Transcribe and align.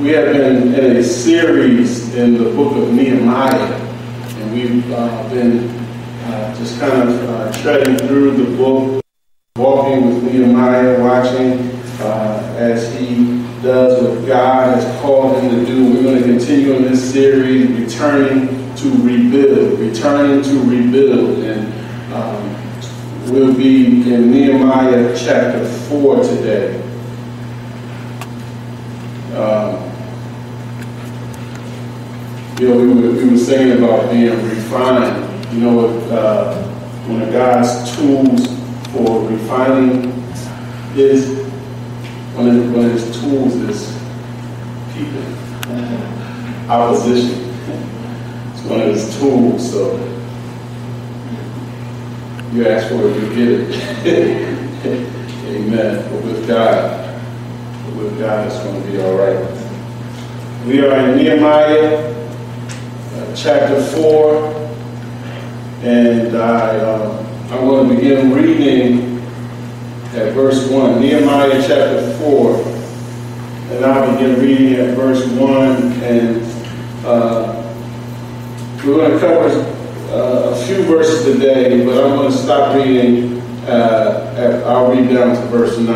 we 0.00 0.08
have 0.12 0.32
been 0.32 0.72
in 0.72 0.96
a 0.96 1.02
series 1.02 2.14
in 2.14 2.42
the 2.42 2.50
book 2.52 2.74
of 2.74 2.90
Nehemiah, 2.90 3.52
and 3.52 4.52
we've 4.54 4.90
uh, 4.92 5.28
been 5.28 5.68
uh, 6.24 6.56
just 6.56 6.80
kind 6.80 7.06
of 7.06 7.28
uh, 7.28 7.52
treading 7.60 7.98
through 7.98 8.30
the 8.30 8.56
book, 8.56 9.04
walking 9.56 10.06
with 10.06 10.24
Nehemiah, 10.24 10.98
watching 11.02 11.68
uh, 12.00 12.56
as 12.56 12.94
he 12.94 13.44
does 13.62 14.02
what 14.02 14.26
God 14.26 14.74
has 14.74 15.00
called 15.02 15.42
him 15.42 15.50
to 15.50 15.66
do. 15.66 15.92
We're 15.92 16.02
going 16.02 16.22
to 16.22 16.24
continue 16.24 16.72
in 16.76 16.82
this 16.84 17.12
series, 17.12 17.68
returning 17.68 18.74
to 18.76 18.90
rebuild, 19.02 19.78
returning 19.78 20.42
to 20.42 20.60
rebuild, 20.60 21.40
and 21.40 22.14
um, 22.14 23.30
we'll 23.30 23.54
be 23.54 24.10
in 24.10 24.30
Nehemiah 24.30 25.14
chapter 25.14 25.62
4 25.66 26.22
today. 26.22 26.82
Um, 29.36 29.89
you 32.60 32.68
know, 32.68 32.76
we 32.76 32.88
were, 32.88 33.12
we 33.12 33.30
were 33.30 33.38
saying 33.38 33.78
about 33.78 34.10
being 34.10 34.36
refined. 34.44 35.54
You 35.54 35.60
know, 35.60 35.88
uh, 36.10 36.62
one 37.06 37.22
of 37.22 37.32
God's 37.32 37.96
tools 37.96 38.46
for 38.92 39.26
refining 39.26 40.12
is 40.94 41.42
one 42.36 42.48
of, 42.48 42.76
of 42.76 42.92
his 42.92 43.18
tools 43.18 43.54
is 43.54 43.98
people, 44.92 45.22
opposition. 46.70 47.48
It's 48.52 48.62
one 48.64 48.82
of 48.82 48.88
his 48.88 49.18
tools. 49.18 49.72
So 49.72 49.96
you 52.52 52.68
ask 52.68 52.88
for 52.88 53.08
it, 53.08 53.22
you 53.22 53.28
get 53.34 53.48
it. 53.48 54.84
Amen. 55.46 56.10
But 56.12 56.24
with 56.24 56.46
God, 56.46 57.24
with 57.96 58.18
God, 58.18 58.46
it's 58.48 58.58
going 58.62 58.82
to 58.82 58.90
be 58.90 59.00
all 59.00 59.14
right. 59.14 59.56
We 60.66 60.82
are 60.82 61.08
in 61.08 61.16
Nehemiah 61.16 62.19
chapter 63.34 63.82
4, 63.82 64.36
and 65.82 66.36
I, 66.36 66.76
uh, 66.76 67.26
I'm 67.50 67.64
going 67.66 67.88
to 67.88 67.94
begin 67.94 68.32
reading 68.32 69.18
at 70.14 70.32
verse 70.32 70.70
1. 70.70 71.00
Nehemiah 71.00 71.60
chapter 71.66 72.16
4, 72.18 72.54
and 73.72 73.84
I'll 73.84 74.12
begin 74.12 74.40
reading 74.40 74.74
at 74.74 74.94
verse 74.94 75.26
1, 75.26 75.92
and 76.02 76.42
uh, 77.04 77.56
we're 78.84 78.96
going 78.96 79.12
to 79.12 79.18
cover 79.18 79.48
uh, 80.12 80.50
a 80.50 80.66
few 80.66 80.82
verses 80.84 81.24
today, 81.24 81.84
but 81.84 82.04
I'm 82.04 82.16
going 82.16 82.30
to 82.30 82.36
stop 82.36 82.76
reading. 82.76 83.40
Uh, 83.66 84.34
at, 84.36 84.64
I'll 84.64 84.90
read 84.90 85.12
down 85.12 85.34
to 85.34 85.42
verse 85.48 85.78
9, 85.78 85.88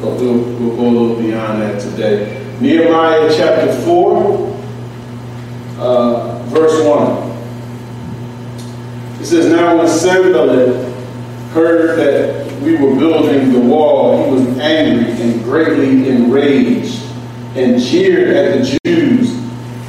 but 0.00 0.14
we'll, 0.14 0.38
we'll 0.38 0.76
go 0.76 0.82
a 0.82 0.90
little 0.90 1.16
beyond 1.16 1.62
that 1.62 1.80
today. 1.80 2.40
Nehemiah 2.60 3.32
chapter 3.36 3.72
4. 3.82 4.52
Verse 6.52 6.84
1. 6.84 7.32
It 9.22 9.24
says, 9.24 9.46
Now 9.50 9.78
when 9.78 9.88
Sanballat 9.88 10.92
heard 11.52 11.98
that 11.98 12.60
we 12.60 12.76
were 12.76 12.94
building 12.94 13.52
the 13.54 13.60
wall, 13.60 14.22
he 14.22 14.30
was 14.32 14.58
angry 14.58 15.10
and 15.12 15.42
greatly 15.44 16.10
enraged 16.10 17.02
and 17.56 17.80
jeered 17.80 18.36
at 18.36 18.58
the 18.58 18.78
Jews. 18.84 19.30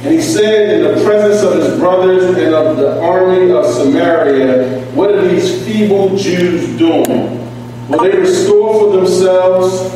And 0.04 0.14
he 0.14 0.22
said 0.22 0.80
in 0.80 0.94
the 0.94 1.04
presence 1.04 1.42
of 1.42 1.62
his 1.62 1.78
brothers 1.78 2.24
and 2.36 2.54
of 2.54 2.78
the 2.78 2.98
army 2.98 3.50
of 3.50 3.66
Samaria, 3.66 4.86
What 4.92 5.10
are 5.10 5.28
these 5.28 5.66
feeble 5.66 6.16
Jews 6.16 6.78
doing? 6.78 7.40
Will 7.88 8.02
they 8.04 8.16
restore 8.16 8.72
for 8.72 8.96
themselves, 8.96 9.92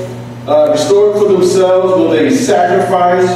uh, 0.46 0.72
restore 0.72 1.14
for 1.14 1.32
themselves? 1.32 1.94
Will 1.96 2.10
they 2.10 2.30
sacrifice? 2.30 3.26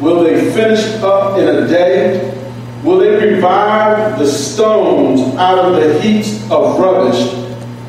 Will 0.00 0.24
they 0.24 0.50
finish 0.52 0.84
up 1.02 1.38
in 1.38 1.46
a 1.46 1.68
day? 1.68 2.39
Will 2.82 2.98
they 2.98 3.34
revive 3.34 4.18
the 4.18 4.26
stones 4.26 5.20
out 5.36 5.58
of 5.58 5.76
the 5.76 6.00
heaps 6.00 6.42
of 6.50 6.78
rubbish 6.78 7.34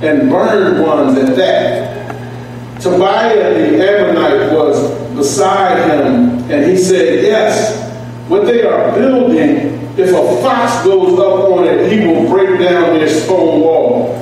and 0.02 0.30
burn 0.30 0.82
ones 0.82 1.18
at 1.18 1.36
that? 1.38 2.82
Tobiah 2.82 3.54
the 3.54 3.90
Ammonite 3.90 4.54
was 4.54 4.92
beside 5.16 5.90
him, 5.90 6.40
and 6.52 6.70
he 6.70 6.76
said, 6.76 7.24
Yes, 7.24 7.90
what 8.28 8.46
they 8.46 8.64
are 8.64 8.92
building, 8.94 9.80
if 9.98 10.10
a 10.10 10.42
fox 10.42 10.84
goes 10.84 11.18
up 11.20 11.52
on 11.52 11.66
it, 11.66 11.92
he 11.92 12.06
will 12.06 12.28
break 12.28 12.60
down 12.60 12.98
their 12.98 13.08
stone 13.08 13.62
wall. 13.62 14.18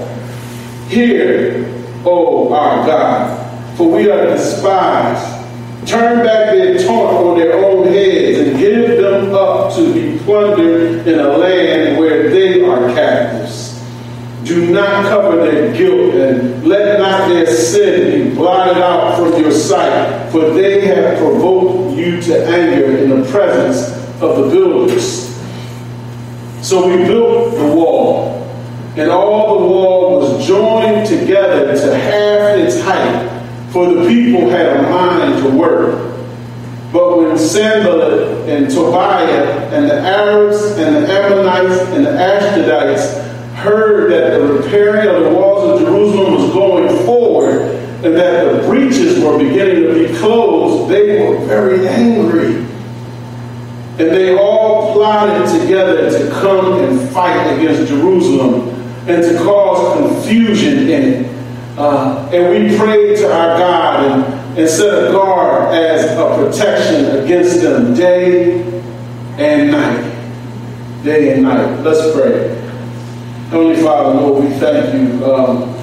Hear, 0.88 1.66
O 2.06 2.54
our 2.54 2.86
God, 2.86 3.78
for 3.78 3.90
we 3.90 4.10
are 4.10 4.26
despised. 4.26 5.38
Turn 5.88 6.24
back 6.24 6.52
their 6.52 6.78
taunt 6.86 7.16
on 7.16 7.40
their 7.40 7.54
own 7.54 7.88
heads 7.88 8.49
give 8.70 8.98
them 8.98 9.34
up 9.34 9.74
to 9.76 9.94
be 9.94 10.18
plundered 10.24 11.08
in 11.08 11.20
a 11.20 11.38
land 11.38 11.98
where 11.98 12.30
they 12.30 12.64
are 12.64 12.94
captives. 12.94 13.82
Do 14.44 14.72
not 14.72 15.06
cover 15.06 15.38
their 15.38 15.74
guilt 15.76 16.16
and 16.16 16.66
let 16.66 17.00
not 17.00 17.30
their 17.30 17.46
sin 17.46 18.30
be 18.30 18.36
blotted 18.36 18.78
out 18.78 19.18
from 19.18 19.42
your 19.42 19.52
sight, 19.52 20.32
for 20.32 20.52
they 20.52 20.86
have 20.88 21.18
provoked 21.18 21.96
you 21.98 22.22
to 22.22 22.48
anger 22.48 22.98
in 22.98 23.10
the 23.10 23.30
presence 23.30 23.92
of 24.22 24.38
the 24.38 24.50
builders. 24.50 25.28
So 26.62 26.88
we 26.88 27.06
built 27.06 27.56
the 27.56 27.76
wall, 27.76 28.44
and 28.96 29.10
all 29.10 29.60
the 29.60 29.66
wall 29.66 30.20
was 30.20 30.48
joined 30.48 31.08
together 31.08 31.76
to 31.76 31.96
half 31.96 32.58
its 32.58 32.82
height, 32.82 33.28
for 33.72 33.86
the 33.94 34.08
people 34.08 34.50
had 34.50 34.78
a 34.78 34.84
mind 34.84 35.44
to 35.44 35.50
work. 35.50 36.19
But 36.92 37.18
when 37.18 37.38
Sanballat 37.38 38.50
and 38.50 38.70
Tobiah 38.70 39.70
and 39.72 39.90
the 39.90 40.00
Arabs 40.00 40.62
and 40.78 40.96
the 40.96 41.12
Ammonites 41.12 41.82
and 41.92 42.06
the 42.06 42.12
Ashdodites 42.12 43.30
heard 43.54 44.12
that 44.12 44.40
the 44.40 44.54
repairing 44.54 45.08
of 45.08 45.24
the 45.24 45.30
walls 45.30 45.82
of 45.82 45.88
Jerusalem 45.88 46.34
was 46.34 46.52
going 46.52 47.06
forward 47.06 47.76
and 48.04 48.16
that 48.16 48.52
the 48.52 48.68
breaches 48.68 49.22
were 49.24 49.38
beginning 49.38 49.84
to 49.84 49.94
be 49.94 50.18
closed, 50.18 50.90
they 50.90 51.22
were 51.22 51.38
very 51.46 51.88
angry. 51.88 52.56
And 54.00 54.16
they 54.16 54.36
all 54.36 54.94
plotted 54.94 55.62
together 55.62 56.10
to 56.10 56.32
come 56.32 56.80
and 56.80 57.10
fight 57.10 57.58
against 57.58 57.90
Jerusalem 57.90 58.70
and 59.08 59.22
to 59.22 59.38
cause 59.44 59.98
confusion 60.00 60.90
in 60.90 61.04
it. 61.04 61.40
Uh, 61.78 62.30
and 62.34 62.70
we 62.72 62.78
prayed 62.78 63.18
to 63.18 63.26
our 63.26 63.58
God 63.58 64.06
and 64.06 64.39
and 64.60 64.70
set 64.70 65.08
a 65.08 65.12
guard 65.14 65.74
as 65.74 66.04
a 66.18 66.36
protection 66.36 67.24
against 67.24 67.62
them 67.62 67.94
day 67.94 68.62
and 69.38 69.72
night. 69.72 71.02
Day 71.02 71.34
and 71.34 71.44
night. 71.44 71.80
Let's 71.82 72.14
pray. 72.14 72.56
Heavenly 73.52 73.82
Father, 73.82 74.20
Lord, 74.20 74.44
we 74.44 74.50
thank 74.60 74.94
you 74.94 75.26
um, 75.26 75.74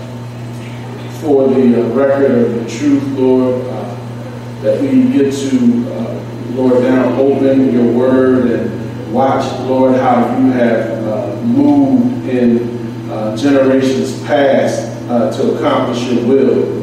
for 1.22 1.48
the 1.48 1.82
uh, 1.82 1.88
record 1.94 2.31
of 2.31 2.54
the 2.64 2.70
truth, 2.78 3.03
Lord, 3.19 3.64
uh, 3.64 4.60
that 4.60 4.78
we 4.82 5.10
get 5.10 5.32
to, 5.32 5.93
uh, 5.94 6.22
Lord, 6.50 6.82
now 6.82 7.19
open 7.19 7.72
your 7.72 7.91
word 7.91 8.50
and 8.50 9.12
watch, 9.12 9.50
Lord, 9.60 9.97
how 9.97 10.37
you 10.38 10.53
have 10.53 11.03
uh, 11.06 11.37
moved 11.41 12.28
in 12.28 13.10
uh, 13.10 13.34
generations 13.38 14.22
past 14.25 14.82
uh, 15.08 15.34
to 15.34 15.54
accomplish 15.54 16.03
your 16.10 16.26
will. 16.26 16.75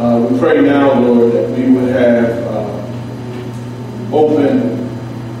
Uh, 0.00 0.18
we 0.18 0.38
pray 0.38 0.62
now, 0.62 0.98
Lord, 0.98 1.30
that 1.34 1.50
we 1.50 1.70
would 1.72 1.90
have 1.90 2.30
uh, 2.46 4.16
open 4.16 4.88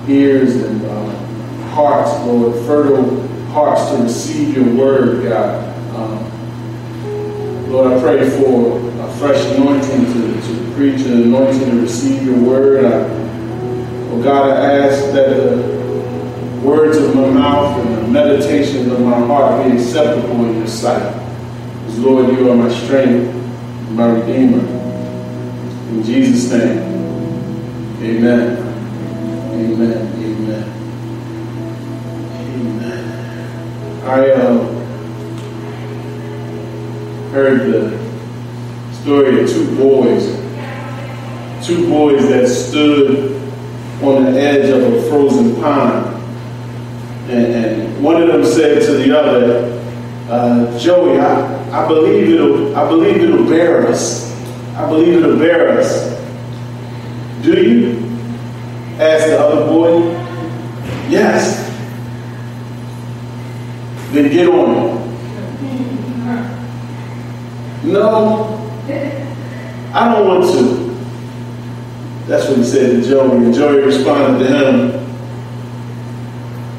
ears 0.06 0.54
and 0.54 0.84
uh, 0.84 1.68
hearts, 1.68 2.10
Lord, 2.26 2.54
fertile 2.66 3.26
hearts 3.52 3.90
to 3.90 4.02
receive 4.02 4.54
your 4.54 4.66
word, 4.74 5.24
God. 5.26 5.66
Um, 5.96 7.72
Lord, 7.72 7.90
I 7.90 8.00
pray 8.02 8.28
for 8.28 8.78
a 9.00 9.10
fresh 9.14 9.42
anointing 9.56 10.04
to, 10.12 10.42
to 10.42 10.74
preach 10.74 11.06
and 11.06 11.24
anointing 11.24 11.70
to 11.70 11.80
receive 11.80 12.22
your 12.22 12.38
word. 12.38 12.84
I, 12.84 13.08
oh 14.10 14.22
God, 14.22 14.50
I 14.50 14.72
ask 14.74 15.10
that 15.14 15.30
the 15.30 16.60
words 16.62 16.98
of 16.98 17.14
my 17.14 17.30
mouth 17.30 17.78
and 17.78 17.96
the 17.96 18.08
meditations 18.08 18.92
of 18.92 19.00
my 19.00 19.20
heart 19.20 19.64
be 19.64 19.78
acceptable 19.78 20.44
in 20.44 20.58
your 20.58 20.66
sight. 20.66 21.14
Because, 21.78 21.98
Lord, 22.00 22.28
you 22.36 22.50
are 22.50 22.56
my 22.56 22.68
strength 22.68 23.39
my 23.90 24.06
Redeemer. 24.12 24.60
In 25.90 26.02
Jesus' 26.04 26.52
name, 26.52 26.78
amen. 28.00 28.56
Amen. 29.52 29.98
Amen. 30.22 30.64
Amen. 32.50 34.02
I 34.04 34.30
um, 34.32 34.58
heard 37.32 37.72
the 37.72 37.98
story 38.94 39.42
of 39.42 39.50
two 39.50 39.76
boys. 39.76 40.38
Two 41.66 41.88
boys 41.88 42.28
that 42.28 42.48
stood 42.48 43.36
on 44.02 44.24
the 44.24 44.40
edge 44.40 44.70
of 44.70 44.82
a 44.82 45.02
frozen 45.10 45.56
pond. 45.56 46.06
And, 47.28 47.46
and 47.46 48.02
one 48.02 48.22
of 48.22 48.28
them 48.28 48.44
said 48.44 48.82
to 48.86 48.92
the 48.94 49.18
other, 49.18 49.82
uh, 50.28 50.78
Joey, 50.78 51.18
I, 51.18 51.59
I 51.72 51.86
believe 51.86 52.34
it'll, 52.34 52.76
I 52.76 52.88
believe 52.88 53.16
it'll 53.22 53.44
bear 53.48 53.86
us. 53.86 54.30
I 54.74 54.88
believe 54.88 55.16
it'll 55.22 55.38
bear 55.38 55.78
us. 55.78 56.10
Do 57.42 57.52
you? 57.52 58.10
asked 58.98 59.28
the 59.28 59.38
other 59.38 59.66
boy. 59.66 60.00
Yes. 61.08 61.68
Then 64.12 64.30
get 64.30 64.48
on 64.48 64.74
it. 64.74 65.00
No, 67.84 68.56
I 69.94 70.12
don't 70.12 70.28
want 70.28 70.44
to. 70.52 70.90
That's 72.26 72.48
what 72.48 72.58
he 72.58 72.64
said 72.64 73.02
to 73.02 73.08
Joey. 73.08 73.44
And 73.44 73.54
Joey 73.54 73.80
responded 73.82 74.46
to 74.46 74.46
him, 74.46 74.92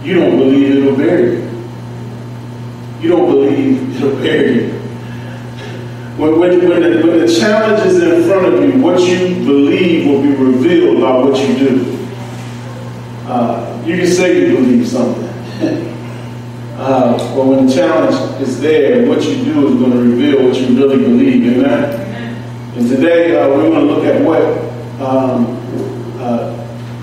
You 0.04 0.14
don't 0.16 0.38
believe 0.38 0.78
it'll 0.78 0.96
bury 0.96 1.38
you. 1.38 1.50
You 3.02 3.10
don't 3.10 3.26
believe 3.26 3.96
it'll 3.96 4.16
bury 4.22 4.66
you. 4.66 4.81
When, 6.22 6.40
when, 6.40 6.70
when, 6.70 6.82
the, 6.84 7.08
when 7.08 7.26
the 7.26 7.36
challenge 7.36 7.84
is 7.84 8.00
in 8.00 8.30
front 8.30 8.46
of 8.46 8.64
you, 8.64 8.80
what 8.80 9.02
you 9.02 9.44
believe 9.44 10.06
will 10.06 10.22
be 10.22 10.30
revealed 10.36 11.02
by 11.02 11.18
what 11.18 11.36
you 11.36 11.58
do. 11.58 12.08
Uh, 13.26 13.84
you 13.88 13.98
can 13.98 14.06
say 14.06 14.40
you 14.40 14.56
believe 14.56 14.88
something. 14.88 15.24
uh, 16.78 17.18
but 17.18 17.44
when 17.44 17.66
the 17.66 17.74
challenge 17.74 18.40
is 18.40 18.62
there, 18.62 19.10
what 19.10 19.24
you 19.24 19.44
do 19.44 19.70
is 19.70 19.80
going 19.80 19.90
to 19.94 19.98
reveal 19.98 20.48
what 20.48 20.56
you 20.58 20.68
really 20.78 21.00
believe. 21.00 21.58
Amen? 21.58 22.76
And 22.78 22.88
today 22.88 23.36
uh, 23.36 23.50
we're 23.50 23.72
going 23.72 23.88
to 23.88 23.92
look 23.92 24.06
at 24.06 24.22
what 24.22 24.44
um, 25.02 25.58
uh, 26.20 26.56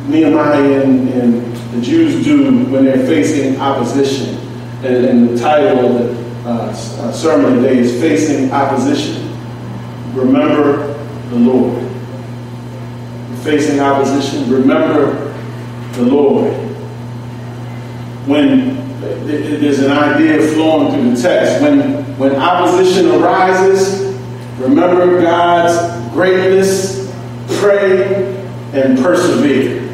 Nehemiah 0.07 0.85
and, 0.85 1.09
and, 1.09 1.59
the 1.69 1.83
Jews 1.83 2.25
do 2.25 2.65
when 2.67 2.85
they're 2.85 3.05
facing 3.07 3.61
opposition. 3.61 4.37
And, 4.85 5.05
and 5.05 5.29
the 5.29 5.39
title 5.39 5.85
of 5.85 5.95
the 5.95 6.28
uh, 6.49 6.71
uh 6.71 7.13
sermon 7.13 7.63
today 7.63 7.79
is 7.79 8.01
Facing 8.01 8.51
Opposition. 8.53 9.33
Remember 10.15 10.95
the 11.31 11.37
Lord. 11.37 11.85
Facing 13.43 13.81
opposition, 13.81 14.51
remember 14.51 15.33
the 15.93 16.03
Lord. 16.03 16.53
When 18.27 18.77
there's 19.01 19.79
an 19.79 19.93
idea 19.93 20.41
flowing 20.55 20.93
through 20.93 21.15
the 21.15 21.23
text, 21.23 21.63
when, 21.63 22.03
when 22.19 22.35
opposition 22.35 23.11
arises, 23.11 24.09
Remember 24.59 25.23
God's 25.23 26.13
greatness, 26.13 27.15
pray, 27.61 28.35
and 28.73 28.99
persevere. 28.99 29.85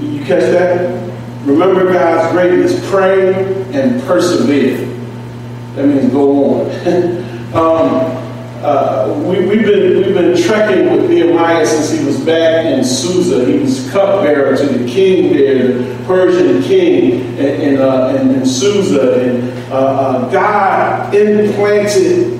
You 0.00 0.24
catch 0.24 0.50
that? 0.50 1.12
Remember 1.46 1.92
God's 1.92 2.32
greatness, 2.32 2.90
pray, 2.90 3.32
and 3.72 4.02
persevere. 4.02 4.89
That 5.74 5.86
means 5.86 6.12
go 6.12 6.60
on. 6.60 6.70
um, 7.54 8.20
uh, 8.62 9.14
we, 9.26 9.36
have 9.36 9.48
been 9.48 9.96
we've 9.96 10.14
been 10.14 10.36
trekking 10.42 10.92
with 10.92 11.08
Nehemiah 11.08 11.64
since 11.64 11.90
he 11.90 12.04
was 12.04 12.20
back 12.20 12.66
in 12.66 12.84
Susa. 12.84 13.46
He 13.46 13.58
was 13.58 13.90
cupbearer 13.90 14.54
to 14.56 14.66
the 14.66 14.86
king 14.86 15.32
there, 15.32 15.68
the 15.68 16.04
Persian 16.04 16.62
king 16.62 17.36
in, 17.38 17.60
in, 17.60 17.80
uh, 17.80 18.18
in, 18.20 18.34
in 18.34 18.44
Susa, 18.44 19.22
and 19.22 19.72
uh, 19.72 19.76
uh 19.76 20.30
God 20.30 21.14
implanted 21.14 22.38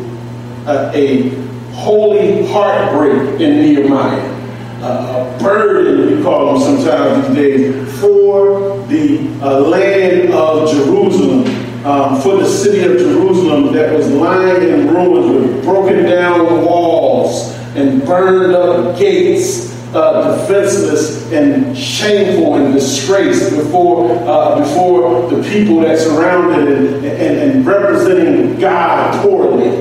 a 0.67 1.31
holy 1.73 2.47
heartbreak 2.47 3.41
in 3.41 3.63
Nehemiah. 3.63 4.37
A 4.83 5.39
burden, 5.43 6.17
we 6.17 6.23
call 6.23 6.59
them 6.59 6.77
sometimes 6.77 7.29
these 7.29 7.37
days, 7.37 8.01
for 8.01 8.79
the 8.89 9.29
uh, 9.43 9.61
land 9.61 10.33
of 10.33 10.71
Jerusalem, 10.71 11.45
um, 11.85 12.21
for 12.21 12.37
the 12.37 12.47
city 12.47 12.83
of 12.83 12.99
Jerusalem 12.99 13.73
that 13.73 13.95
was 13.95 14.09
lying 14.11 14.63
in 14.63 14.89
ruins 14.89 15.33
with 15.33 15.65
broken 15.65 16.05
down 16.05 16.65
walls 16.65 17.55
and 17.75 18.05
burned 18.05 18.55
up 18.55 18.99
gates, 18.99 19.71
uh, 19.95 20.37
defenseless 20.37 21.33
and 21.33 21.77
shameful 21.77 22.57
and 22.57 22.75
disgraced 22.75 23.57
before 23.57 24.11
uh, 24.29 24.59
before 24.61 25.31
the 25.31 25.43
people 25.49 25.81
that 25.81 25.99
surrounded 25.99 26.69
it 26.69 26.79
and, 26.79 27.05
and, 27.07 27.51
and 27.51 27.67
representing 27.67 28.59
God 28.59 29.23
poorly. 29.23 29.79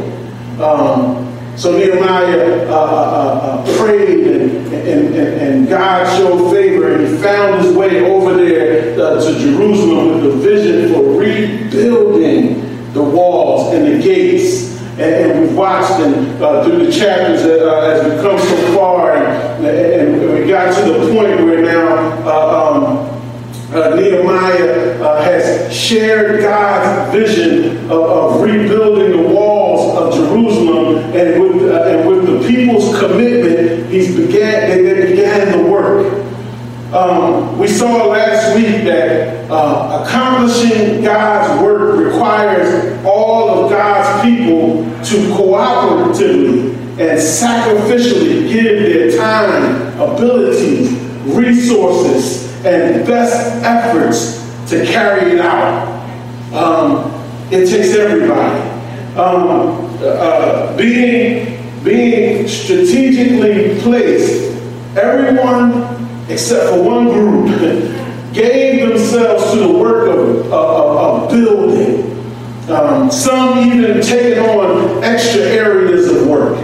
Um, 0.59 1.28
so 1.59 1.77
Nehemiah 1.77 2.69
uh, 2.69 2.71
uh, 2.71 2.73
uh, 2.73 3.63
uh, 3.67 3.77
prayed 3.77 4.27
and, 4.27 4.73
and, 4.73 5.15
and, 5.15 5.67
God 5.67 6.17
showed 6.17 6.53
favor 6.53 6.93
and 6.93 7.05
he 7.05 7.17
found 7.17 7.65
his 7.65 7.75
way 7.75 8.09
over 8.09 8.33
there 8.33 8.93
uh, 8.97 9.21
to 9.21 9.37
Jerusalem 9.37 10.15
with 10.15 10.23
the 10.23 10.31
vision 10.39 10.93
for 10.93 11.19
rebuilding 11.19 12.93
the 12.93 13.03
walls 13.03 13.73
and 13.73 13.85
the 13.87 14.01
gates. 14.01 14.79
And, 14.91 15.01
and 15.01 15.41
we've 15.41 15.57
watched 15.57 15.99
and 15.99 16.41
uh, 16.41 16.63
through 16.63 16.85
the 16.85 16.91
chapters 16.93 17.41
as 17.41 18.05
we 18.05 18.21
come 18.21 18.39
so 18.39 18.75
far 18.77 19.17
and, 19.17 19.65
and, 19.65 20.33
we 20.33 20.47
got 20.47 20.73
to 20.73 20.93
the 20.93 21.13
point 21.13 21.43
where 21.43 21.61
now 21.61 21.97
um, 22.25 23.19
uh, 23.71 23.95
Nehemiah 23.95 24.99
uh, 24.99 25.21
has 25.21 25.71
shared 25.75 26.41
God's 26.41 27.11
vision 27.11 27.77
of, 27.85 27.91
of, 27.91 28.41
rebuilding 28.41 29.11
the 29.11 29.29
walls 29.29 29.95
of 29.95 30.13
Jerusalem, 30.15 30.38
began 35.29 35.63
the 35.63 35.69
work. 35.69 36.25
Um, 36.93 37.59
we 37.59 37.67
saw 37.67 38.07
last 38.07 38.55
week 38.55 38.83
that 38.85 39.49
uh, 39.51 40.03
accomplishing 40.03 41.03
God's 41.03 41.61
work 41.61 41.99
requires 41.99 43.05
all 43.05 43.49
of 43.49 43.69
God's 43.69 44.23
people 44.23 44.83
to 44.83 45.33
cooperatively 45.35 46.75
and 46.99 47.19
sacrificially 47.19 48.51
give 48.51 48.79
their 48.81 49.17
time, 49.17 49.99
abilities, 49.99 50.91
resources, 51.25 52.49
and 52.65 53.05
best 53.05 53.63
efforts 53.63 54.39
to 54.69 54.83
carry 54.85 55.33
it 55.33 55.39
out. 55.39 55.87
Um, 56.53 57.13
it 57.51 57.69
takes 57.69 57.95
everybody. 57.95 58.67
Um, 59.15 59.87
uh, 60.01 60.75
being, 60.75 61.83
being 61.83 62.47
strategically 62.47 63.79
placed, 63.81 64.58
everyone 64.97 66.27
except 66.29 66.69
for 66.69 66.83
one 66.83 67.05
group 67.05 67.47
gave 68.33 68.87
themselves 68.87 69.51
to 69.51 69.59
the 69.59 69.71
work 69.71 70.07
of, 70.09 70.51
of, 70.51 70.53
of 70.53 71.29
building. 71.29 72.05
Um, 72.69 73.09
some 73.09 73.57
even 73.59 74.01
taking 74.01 74.43
on 74.43 75.03
extra 75.03 75.41
areas 75.41 76.07
of 76.07 76.27
work. 76.27 76.57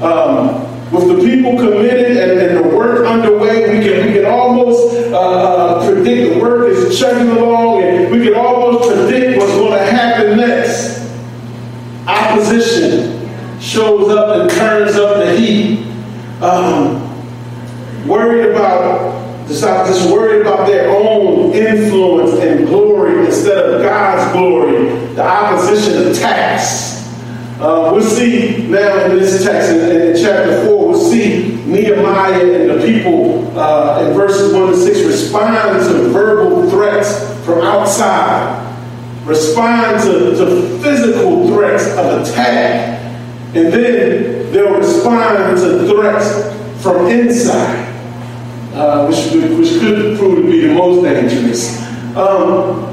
Um, 0.00 0.68
with 0.92 1.08
the 1.08 1.28
people 1.28 1.56
committed 1.56 2.16
and, 2.16 2.40
and, 2.40 2.64
the 2.64 2.76
work 2.76 3.06
underway, 3.06 3.78
we 3.78 3.84
can 3.84 4.06
we 4.06 4.12
can 4.14 4.26
almost 4.26 4.94
uh, 5.12 5.18
uh, 5.18 5.86
predict 5.86 6.34
the 6.34 6.40
work 6.40 6.68
is 6.68 6.98
chugging 6.98 7.36
along, 7.36 7.82
and 7.82 8.10
we 8.10 8.24
can 8.24 8.34
almost 8.34 8.88
predict 8.88 9.38
what's 9.38 9.52
going 9.52 9.72
to 9.72 9.84
happen 9.84 10.36
next. 10.38 10.98
Opposition 12.06 13.60
shows 13.60 14.08
up 14.10 14.40
and 14.40 14.50
turns 14.50 14.96
up 14.96 15.16
the 15.16 15.36
heat. 15.36 15.84
Um, 16.40 16.77
about 18.72 19.28
just 19.48 20.12
worried 20.12 20.42
about 20.42 20.66
their 20.66 20.90
own 20.90 21.52
influence 21.52 22.38
and 22.40 22.66
glory 22.66 23.24
instead 23.24 23.56
of 23.56 23.82
God's 23.82 24.32
glory. 24.32 24.88
The 25.14 25.26
opposition 25.26 26.08
attacks. 26.08 26.98
Uh, 27.60 27.90
we'll 27.92 28.02
see 28.02 28.68
now 28.68 29.06
in 29.06 29.18
this 29.18 29.42
text, 29.42 29.70
in, 29.70 29.90
in, 29.90 30.16
chapter 30.16 30.64
4, 30.66 30.88
we'll 30.88 31.10
see 31.10 31.56
Nehemiah 31.64 32.40
and 32.40 32.70
the 32.70 32.86
people 32.86 33.58
uh, 33.58 34.06
in 34.06 34.14
verses 34.14 34.54
1 34.54 34.68
to 34.68 34.76
6 34.76 35.00
respond 35.00 35.82
to 35.88 36.08
verbal 36.10 36.70
threats 36.70 37.44
from 37.44 37.62
outside, 37.62 38.64
respond 39.24 40.00
to, 40.04 40.36
to 40.36 40.78
physical 40.78 41.48
threats 41.48 41.88
of 41.96 42.22
attack, 42.22 43.00
and 43.56 43.72
then 43.72 44.52
they'll 44.52 44.78
respond 44.78 45.56
to 45.56 45.88
threats 45.88 46.54
from 46.80 47.08
inside, 47.08 47.97
uh, 48.74 49.06
which, 49.06 49.32
which 49.32 49.80
could 49.80 50.18
prove 50.18 50.36
to 50.36 50.50
be 50.50 50.66
the 50.66 50.74
most 50.74 51.02
dangerous. 51.02 51.80
Um, 52.16 52.84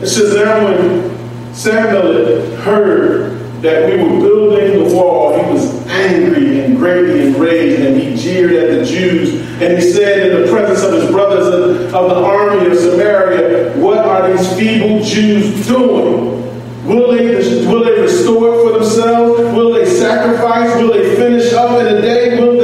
it 0.00 0.06
says 0.06 0.34
now 0.34 0.64
when 0.64 1.54
Sanballat 1.54 2.58
heard 2.60 3.34
that 3.62 3.88
we 3.88 3.96
were 3.96 4.20
building 4.20 4.88
the 4.88 4.94
wall, 4.94 5.42
he 5.42 5.52
was 5.52 5.86
angry 5.86 6.60
and 6.60 6.76
greatly 6.76 7.28
enraged, 7.28 7.80
and 7.80 7.98
he 7.98 8.14
jeered 8.14 8.52
at 8.52 8.78
the 8.78 8.84
Jews. 8.84 9.40
And 9.62 9.78
he 9.78 9.90
said 9.92 10.30
in 10.30 10.42
the 10.42 10.52
presence 10.52 10.82
of 10.82 10.92
his 11.00 11.10
brothers 11.10 11.46
of, 11.46 11.94
of 11.94 12.10
the 12.10 12.16
army 12.16 12.66
of 12.66 12.76
Samaria, 12.76 13.76
What 13.78 13.98
are 13.98 14.30
these 14.30 14.52
feeble 14.58 15.02
Jews 15.02 15.66
doing? 15.66 16.42
Will 16.86 17.12
they, 17.12 17.36
will 17.66 17.84
they 17.84 18.02
restore 18.02 18.54
it 18.54 18.62
for 18.62 18.78
themselves? 18.78 19.40
Will 19.54 19.72
they 19.72 19.86
sacrifice? 19.86 20.74
Will 20.76 20.92
they 20.92 21.16
finish 21.16 21.50
up 21.54 21.80
in 21.80 21.86
a 21.86 22.02
day? 22.02 22.38
Will 22.38 22.60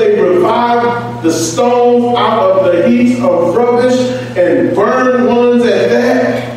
stones 1.61 2.17
out 2.17 2.53
of 2.53 2.73
the 2.73 2.89
heaps 2.89 3.21
of 3.21 3.55
rubbish 3.55 4.01
and 4.37 4.75
burn 4.75 5.27
ones 5.27 5.63
at 5.65 5.91
that? 5.91 6.51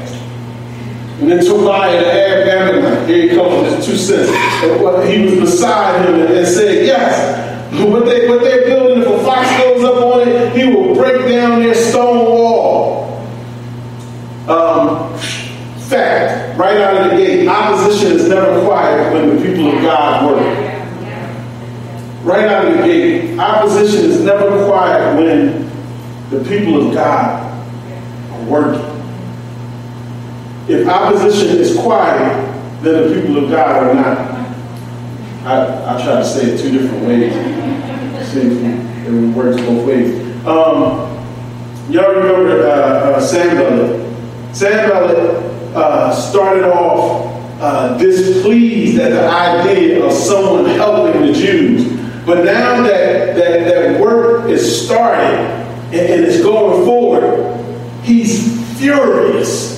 And 1.19 1.29
then 1.29 1.45
Tobiah 1.45 2.01
the 2.01 2.51
Ammonite, 2.53 3.09
here 3.09 3.29
he 3.29 3.35
comes 3.35 3.53
with 3.53 3.75
his 3.75 3.85
two 3.85 3.97
cents. 3.97 4.29
And 4.63 5.09
he 5.09 5.25
was 5.25 5.51
beside 5.51 6.05
him 6.05 6.21
and, 6.21 6.47
said, 6.47 6.85
Yes, 6.85 7.73
what, 7.85 8.05
they, 8.05 8.29
what 8.29 8.41
they're 8.41 8.65
building, 8.65 9.01
if 9.01 9.07
a 9.07 9.23
fox 9.25 9.49
goes 9.61 9.83
up 9.83 10.03
on 10.03 10.27
it, 10.27 10.55
he 10.55 10.73
will 10.73 10.95
break 10.95 11.27
down 11.27 11.61
their 11.61 11.75
stone 11.75 12.25
wall. 12.25 13.19
Um, 14.47 15.17
fact, 15.89 16.57
right 16.57 16.77
out 16.77 16.97
of 16.97 17.11
the 17.11 17.17
gate, 17.17 17.47
opposition 17.47 18.13
is 18.13 18.27
never 18.27 18.65
quiet 18.65 19.13
when 19.13 19.35
the 19.35 19.41
people 19.41 19.67
of 19.67 19.81
God 19.81 20.31
work. 20.31 20.73
Right 22.23 22.47
out 22.47 22.65
of 22.67 22.77
the 22.77 22.83
gate, 22.83 23.22
opposition 23.39 24.11
is 24.11 24.21
never 24.21 24.65
quiet 24.65 25.17
when 25.17 25.69
the 26.29 26.43
people 26.49 26.87
of 26.87 26.93
God 26.93 27.41
are 28.31 28.43
working. 28.45 28.93
If 30.67 30.87
opposition 30.87 31.57
is 31.57 31.77
quiet, 31.77 32.53
then 32.81 33.09
the 33.09 33.21
people 33.21 33.43
of 33.43 33.49
God 33.49 33.83
are 33.83 33.93
not. 33.93 34.33
I, 35.45 35.95
I 35.95 36.03
try 36.03 36.15
to 36.15 36.25
say 36.25 36.51
it 36.51 36.59
two 36.59 36.71
different 36.71 37.05
ways. 37.05 37.33
See 38.31 38.41
if 38.41 39.07
it 39.07 39.35
works 39.35 39.61
both 39.61 39.85
ways. 39.85 40.19
Um, 40.45 41.11
y'all 41.89 42.13
remember 42.13 42.65
uh, 42.65 43.15
uh, 43.15 43.21
Sanballat? 43.21 44.55
Sanballat 44.55 45.19
uh, 45.75 46.13
started 46.13 46.63
off 46.65 47.33
uh, 47.59 47.97
displeased 47.97 48.99
at 48.99 49.09
the 49.09 49.27
idea 49.29 50.05
of 50.05 50.11
someone 50.11 50.65
helping 50.65 51.21
the 51.25 51.33
Jews. 51.33 52.02
But 52.25 52.45
now 52.45 52.81
that, 52.83 53.35
that, 53.35 53.65
that 53.65 53.99
work 53.99 54.49
is 54.49 54.85
started 54.85 55.39
and, 55.91 55.95
and 55.95 56.23
it's 56.23 56.41
going 56.41 56.85
forward, 56.85 57.59
he's 58.03 58.79
furious 58.79 59.73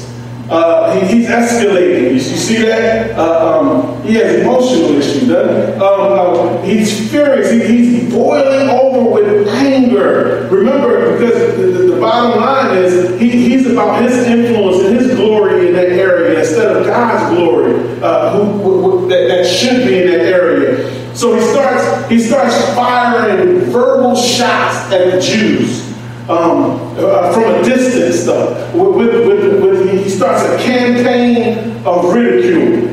uh, 0.50 0.94
he, 0.94 1.18
he's 1.18 1.28
escalating. 1.28 2.14
You, 2.14 2.20
see 2.20 2.58
that? 2.64 3.18
Uh, 3.18 3.60
um, 3.60 4.04
he 4.04 4.14
has 4.16 4.42
emotional 4.42 4.92
issues, 4.92 5.30
um, 5.32 5.82
uh, 5.82 6.62
he's 6.62 7.10
furious. 7.10 7.50
He, 7.52 7.66
he's 7.66 8.14
boiling 8.14 8.70
over 8.70 9.10
with 9.10 9.48
anger. 9.48 10.48
Remember, 10.52 11.18
because 11.18 11.58
the, 11.58 11.64
the, 11.64 11.94
the 11.94 12.00
bottom 12.00 12.40
line 12.40 12.78
is 12.78 13.20
he, 13.20 13.32
he's 13.32 13.66
about 13.66 14.04
his 14.04 14.14
influence 14.28 14.84
and 14.86 14.98
his 14.98 15.16
glory 15.16 15.70
in 15.70 15.74
that 15.74 15.90
area 15.90 16.40
instead 16.40 16.76
of 16.76 16.86
God's 16.86 17.36
glory 17.36 18.00
uh, 18.02 18.32
who, 18.32 18.44
who, 18.62 19.10
that, 19.10 19.28
that 19.28 19.46
should 19.46 19.88
be 19.88 20.04
in 20.04 20.12
that 20.12 20.22
area. 20.22 21.05
So 21.16 21.34
he 21.34 21.42
starts 21.42 22.10
he 22.10 22.20
starts 22.20 22.56
firing 22.76 23.62
verbal 23.72 24.16
shots 24.16 24.92
at 24.92 25.12
the 25.12 25.22
Jews 25.22 25.86
um, 26.30 26.80
uh, 26.98 27.32
from 27.34 27.44
a 27.44 27.64
distance, 27.64 28.26
though. 28.26 28.72
With, 28.74 29.28
with, 29.28 29.62
with, 29.64 30.04
he 30.04 30.10
starts 30.10 30.44
a 30.44 30.58
campaign 30.58 31.86
of 31.86 32.14
ridicule. 32.14 32.92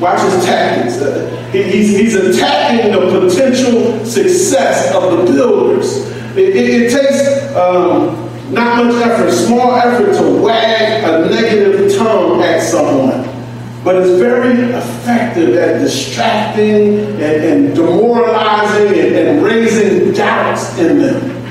Watch 0.00 0.20
his 0.22 0.44
tactics. 0.44 0.98
Uh, 1.00 1.28
he, 1.52 1.62
he's, 1.64 1.90
he's 1.90 2.14
attacking 2.14 2.92
the 2.92 3.20
potential 3.20 4.04
success 4.04 4.94
of 4.94 5.18
the 5.18 5.32
builders. 5.32 6.06
It, 6.36 6.56
it, 6.56 6.82
it 6.82 6.90
takes 6.90 7.54
um, 7.54 8.30
not 8.52 8.84
much 8.84 8.94
effort, 8.94 9.30
small 9.30 9.74
effort 9.74 10.12
to 10.14 10.42
wag 10.42 11.04
a 11.04 11.28
negative 11.28 11.94
tongue 11.96 12.42
at 12.42 12.62
someone. 12.62 13.31
But 13.84 13.96
it's 13.96 14.20
very 14.20 14.70
effective 14.70 15.56
at 15.56 15.80
distracting 15.80 16.98
and, 16.98 17.20
and 17.20 17.74
demoralizing 17.74 18.96
and, 18.98 19.14
and 19.16 19.42
raising 19.42 20.12
doubts 20.12 20.78
in 20.78 20.98
them. 20.98 21.42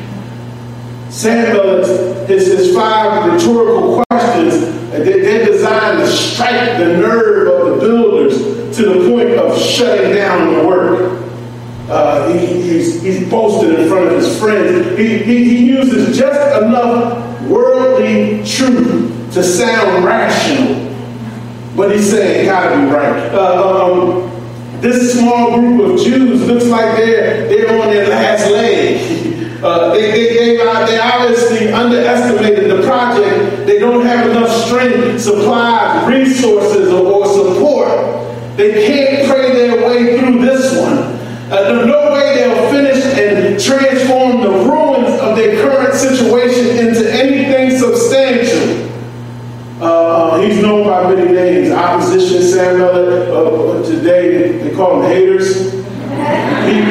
Sanballat, 1.12 2.30
his, 2.30 2.48
his 2.48 2.74
five 2.74 3.34
rhetorical 3.34 4.02
questions, 4.10 4.62
they're 4.92 5.46
designed 5.46 6.00
to 6.00 6.08
strike 6.08 6.78
the 6.78 6.98
nerve 6.98 7.48
of 7.50 7.76
the 7.76 7.86
builders 7.86 8.78
to 8.78 8.86
the 8.86 9.10
point 9.10 9.32
of 9.32 9.60
shutting 9.60 10.16
down 10.16 10.54
the 10.54 10.66
work. 10.66 11.22
Uh, 11.90 12.32
he, 12.32 12.62
he's, 12.62 13.02
he's 13.02 13.30
boasted 13.30 13.78
in 13.78 13.90
front 13.90 14.08
of 14.08 14.14
his 14.14 14.40
friends. 14.40 14.98
He, 14.98 15.18
he, 15.18 15.44
he 15.44 15.68
uses 15.68 16.18
just 16.18 16.64
enough 16.64 17.42
worldly 17.50 18.46
truth 18.46 19.34
to 19.34 19.44
sound 19.44 20.06
rational. 20.06 20.91
But 21.82 21.96
he's 21.96 22.12
saying, 22.12 22.46
gotta 22.46 22.78
be 22.78 22.94
right. 22.94 23.34
Uh, 23.34 23.92
um, 23.92 24.82
this 24.82 25.18
small 25.18 25.60
group 25.60 25.82
of 25.90 26.06
Jews 26.06 26.46
looks 26.46 26.68
like 26.68 26.96
they're, 26.96 27.48
they're 27.48 27.82
on 27.82 27.88
their 27.90 28.08
last 28.08 28.50
leg. 28.52 29.30
Uh, 29.62 29.94
they, 29.94 30.10
they, 30.10 30.34
they, 30.34 30.58
they 30.58 31.00
obviously 31.00 31.72
underestimated 31.72 32.72
the 32.72 32.82
project. 32.82 33.68
They 33.68 33.78
don't 33.78 34.04
have 34.04 34.32
enough 34.32 34.50
strength, 34.66 35.22
supplies, 35.22 36.08
resources, 36.08 36.92
or, 36.92 37.06
or 37.06 37.28
support. 37.28 38.58
They 38.58 38.88
can't 38.88 39.30
pray 39.30 39.54
their 39.54 39.88
way 39.88 40.18
through 40.18 40.44
this 40.44 40.76
one. 40.76 40.98
Uh, 40.98 41.64
there's 41.64 41.86
no 41.86 42.12
way 42.12 42.34
they'll 42.38 42.72
finish 42.72 43.06
and 43.06 43.62
transform 43.62 44.42
the 44.42 44.50
ruins 44.50 45.22
of 45.22 45.36
their 45.36 45.62
current 45.62 45.94
situation 45.94 46.84
into 46.84 47.14
anything 47.14 47.78
substantial. 47.78 48.92
Uh, 49.82 50.40
he's 50.42 50.61
by 51.04 51.16
many 51.16 51.32
names. 51.32 51.72
Opposition, 51.72 52.42
Sanballat. 52.42 53.30
Uh, 53.30 53.84
today 53.90 54.58
they 54.58 54.76
call 54.76 55.02
him 55.02 55.12
haters. 55.12 55.74
He, 56.66 56.82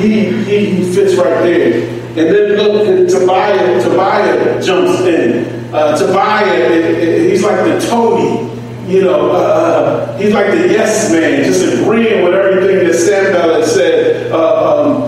he, 0.00 0.42
he, 0.44 0.66
he 0.76 0.94
fits 0.94 1.14
right 1.16 1.42
there. 1.42 1.88
And 2.10 2.16
then 2.16 2.56
look, 2.56 3.08
Tobiah, 3.08 3.82
Tobiah 3.82 4.62
jumps 4.62 5.00
in. 5.02 5.72
Uh, 5.72 5.96
Tobiah, 5.96 6.70
it, 6.70 6.84
it, 6.84 7.30
he's 7.30 7.42
like 7.42 7.64
the 7.64 7.86
toady. 7.88 8.48
You 8.90 9.02
know, 9.02 9.30
uh, 9.30 9.34
uh, 9.34 10.18
he's 10.18 10.32
like 10.32 10.50
the 10.50 10.68
yes 10.68 11.12
man, 11.12 11.44
just 11.44 11.62
agreeing 11.62 12.24
with 12.24 12.34
everything 12.34 12.88
that 12.88 12.94
Sanballat 12.94 13.64
said. 13.64 14.32
Uh, 14.32 14.82
um, 14.84 14.99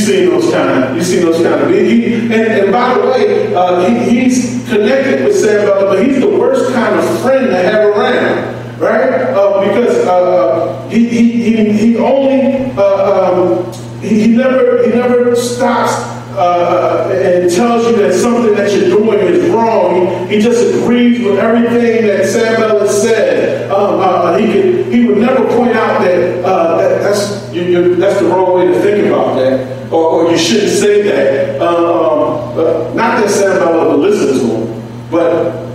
seen 0.00 0.30
those 0.30 0.50
kind 0.50 0.96
you 0.96 1.02
seen 1.02 1.22
those 1.24 1.42
kind 1.42 1.62
of. 1.62 1.70
He, 1.70 2.14
and, 2.14 2.32
and 2.32 2.72
by 2.72 2.94
the 2.94 3.06
way, 3.06 3.54
uh, 3.54 3.88
he, 3.88 4.20
he's 4.20 4.68
connected 4.68 5.24
with 5.24 5.36
Sanballat, 5.36 5.96
but 5.96 6.06
he's 6.06 6.20
the 6.20 6.28
worst 6.28 6.72
kind 6.72 6.98
of 6.98 7.20
friend 7.22 7.46
to 7.46 7.56
have 7.56 7.88
around, 7.96 8.80
right? 8.80 9.22
Uh, 9.30 9.68
because 9.68 9.96
uh, 10.06 10.88
he, 10.88 11.08
he, 11.08 11.32
he, 11.42 11.72
he 11.72 11.98
only 11.98 12.70
um, 12.72 13.72
he, 14.00 14.20
he 14.22 14.28
never 14.28 14.82
he 14.84 14.90
never 14.90 15.36
stops 15.36 16.19
uh, 16.36 17.10
and 17.12 17.50
tells 17.50 17.86
you 17.86 17.96
that 17.96 18.14
something 18.14 18.54
that 18.54 18.72
you're 18.72 18.88
doing 18.88 19.18
is 19.18 19.50
wrong, 19.50 20.28
he, 20.28 20.40
just 20.40 20.74
agrees 20.74 21.24
with 21.24 21.38
everything 21.38 22.06
that 22.06 22.26
Sanballat 22.26 22.82
has 22.82 23.02
said. 23.02 23.70
Um, 23.70 24.00
uh, 24.00 24.38
he 24.38 24.52
could, 24.52 24.86
he 24.92 25.06
would 25.06 25.18
never 25.18 25.46
point 25.56 25.72
out 25.72 26.00
that, 26.02 26.44
uh, 26.44 26.76
that 26.76 27.02
that's 27.02 27.52
you, 27.52 27.96
that's 27.96 28.20
the 28.20 28.26
wrong 28.26 28.54
way 28.54 28.66
to 28.66 28.80
think 28.80 29.06
about 29.06 29.34
that, 29.36 29.92
or, 29.92 30.24
or 30.26 30.30
you 30.30 30.38
shouldn't 30.38 30.70
say 30.70 31.02
that. 31.02 31.60
Um, 31.60 32.56
not 32.96 33.20
that 33.20 33.30
Sanballat 33.30 33.98
would 33.98 34.10
listen 34.10 34.38
to 34.38 34.56
him, 34.56 35.10
but 35.10 35.68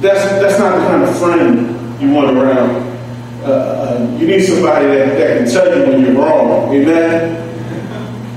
that's 0.00 0.22
that's 0.40 0.58
not 0.58 0.78
the 0.78 0.86
kind 0.86 1.02
of 1.02 1.18
friend 1.18 2.02
you 2.02 2.12
want 2.12 2.36
around. 2.36 2.92
Uh, 3.42 3.46
uh, 3.46 4.16
you 4.18 4.26
need 4.26 4.42
somebody 4.42 4.86
that, 4.86 5.18
that 5.18 5.38
can 5.38 5.50
tell 5.50 5.78
you 5.78 5.86
when 5.86 6.00
you're 6.00 6.22
wrong. 6.22 6.74
Amen. 6.74 7.40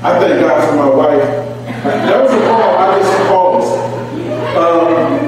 I 0.04 0.20
thank 0.20 0.42
God 0.42 0.70
for 0.70 0.76
my 0.76 0.90
wife 0.90 1.47
that 1.88 2.22
was 2.24 2.32
a 2.34 2.40
call 2.48 2.78
I 2.78 3.00
just 3.00 3.28
paused. 3.28 3.74
Um, 4.58 5.28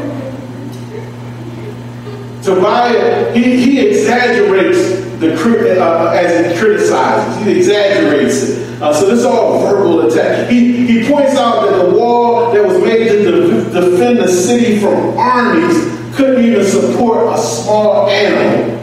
Tobiah, 2.41 3.33
he, 3.33 3.57
he 3.63 3.79
exaggerates 3.87 4.99
the 5.19 5.33
uh, 5.81 6.11
as 6.11 6.53
he 6.53 6.59
criticizes. 6.59 7.45
He 7.45 7.57
exaggerates 7.57 8.43
it. 8.43 8.81
Uh, 8.81 8.93
so 8.93 9.07
this 9.07 9.19
is 9.19 9.25
all 9.25 9.59
verbal 9.59 10.07
attack. 10.09 10.49
He, 10.49 10.87
he 10.87 11.07
points 11.07 11.35
out 11.35 11.65
that 11.65 11.85
the 11.85 11.95
wall 11.95 12.53
that 12.53 12.65
was 12.65 12.81
made 12.81 13.09
to 13.09 13.23
de- 13.23 13.91
defend 13.91 14.19
the 14.19 14.27
city 14.27 14.79
from 14.79 15.17
armies 15.17 15.99
couldn't 16.15 16.43
even 16.43 16.65
support 16.65 17.33
a 17.33 17.37
small 17.37 18.07
animal. 18.09 18.79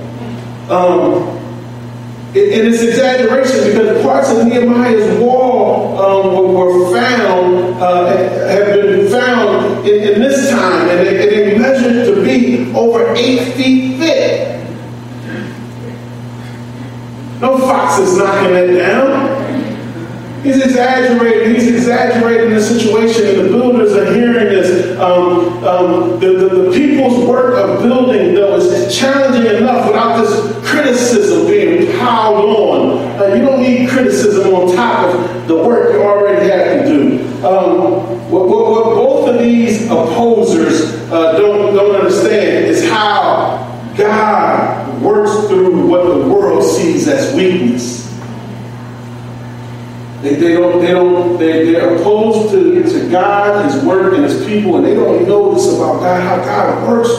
Um, 0.71 1.36
and 2.37 2.69
it's 2.69 2.83
exaggeration 2.83 3.71
because 3.71 4.03
parts 4.03 4.31
of 4.31 4.47
Nehemiah's 4.47 5.19
wall 5.21 5.99
um, 5.99 6.55
were 6.55 6.93
found, 6.93 7.81
uh, 7.83 8.07
have 8.49 8.67
been 8.67 9.11
found 9.11 9.87
in, 9.89 10.15
in 10.15 10.21
this 10.21 10.51
time, 10.51 10.89
and 10.89 11.07
they, 11.07 11.23
and 11.23 11.31
they 11.31 11.59
measured 11.59 12.15
to 12.15 12.23
be 12.23 12.73
over 12.75 13.15
eight 13.15 13.55
feet 13.55 13.97
thick. 13.99 14.53
No 17.41 17.59
fox 17.59 17.99
is 18.01 18.19
knocking 18.19 18.55
it 18.55 18.79
down. 18.79 19.47
He's 20.43 20.63
exaggerating. 20.63 21.55
He's 21.55 21.69
exaggerating 21.69 22.51
the 22.51 22.63
situation, 22.63 23.27
and 23.27 23.47
the 23.47 23.49
builders 23.49 23.95
are 23.95 24.13
hearing 24.15 24.49
this. 24.49 24.99
Um, 24.99 25.65
um, 25.65 26.21
the, 26.21 26.29
the, 26.29 26.49
the, 26.49 26.73
people, 54.57 54.77
and 54.77 54.85
they 54.85 54.95
don't 54.95 55.27
know 55.29 55.55
this 55.55 55.67
about 55.75 56.01
God, 56.01 56.21
how 56.23 56.37
God 56.45 56.89
works. 56.89 57.11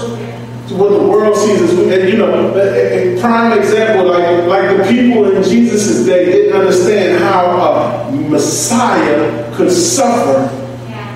What 0.71 0.89
the 0.89 1.07
world 1.07 1.37
sees 1.37 1.61
as, 1.61 1.71
and 1.79 2.09
you 2.09 2.17
know, 2.17 2.53
a, 2.53 3.15
a 3.15 3.21
prime 3.21 3.57
example, 3.57 4.09
like 4.09 4.45
like 4.47 4.77
the 4.77 4.83
people 4.83 5.31
in 5.31 5.41
Jesus' 5.41 6.05
day 6.05 6.25
didn't 6.25 6.59
understand 6.59 7.23
how 7.23 8.09
a 8.09 8.11
Messiah 8.11 9.55
could 9.55 9.71
suffer, 9.71 10.53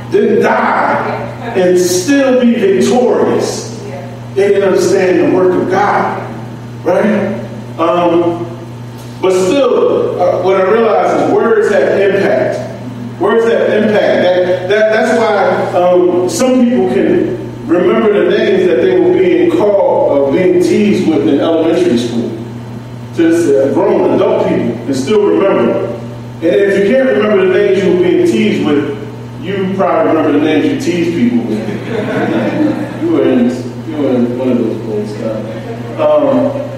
then 0.10 0.42
die, 0.42 1.54
and 1.58 1.78
still 1.78 2.40
be 2.40 2.56
victorious. 2.56 3.78
They 4.36 4.48
didn't 4.48 4.70
understand 4.70 5.20
the 5.20 5.36
work 5.36 5.62
of 5.62 5.70
God, 5.70 6.86
right? 6.86 7.42
Um, 7.78 8.48
but 9.22 9.32
still, 9.32 10.20
uh, 10.20 10.42
what 10.44 10.62
I 10.62 10.72
realize 10.72 11.22
is 11.22 11.34
words 11.34 11.70
have 11.72 12.00
impact. 12.00 13.22
Words 13.22 13.46
have 13.52 13.70
impact. 13.70 14.24
That, 14.24 14.70
that, 14.70 14.94
that's 14.94 15.20
why 15.20 15.61
um, 15.76 16.30
some 16.30 16.64
people 16.64 16.90
can 16.90 17.68
remember 17.68 18.12
the 18.14 18.38
names 18.38 18.68
that 18.68 18.82
they 18.82 19.00
were 19.00 19.14
being 19.14 19.52
called 19.52 20.18
or 20.18 20.32
being 20.32 20.62
teased 20.62 21.08
with 21.08 21.28
in 21.28 21.40
elementary 21.40 21.98
school. 21.98 22.30
Just 23.14 23.50
uh, 23.50 23.74
grown 23.74 24.14
adult 24.14 24.48
people 24.48 24.74
can 24.86 24.94
still 24.94 25.26
remember. 25.26 25.86
And 26.36 26.44
if 26.44 26.84
you 26.84 26.94
can't 26.94 27.10
remember 27.10 27.48
the 27.48 27.54
names 27.54 27.84
you 27.84 27.94
were 27.94 28.04
being 28.04 28.26
teased 28.26 28.66
with, 28.66 29.44
you 29.44 29.74
probably 29.76 30.14
remember 30.14 30.40
the 30.40 30.46
names 30.46 30.66
you 30.66 30.92
teased 30.92 31.18
people 31.18 31.48
with. 31.48 33.02
you 33.04 33.12
were 33.12 33.24
in 33.24 33.50
you 33.90 33.98
were 33.98 34.16
in 34.16 34.38
one 34.38 34.50
of 34.50 34.58
those 34.58 34.78
boys. 34.86 35.22
Um, 36.00 36.72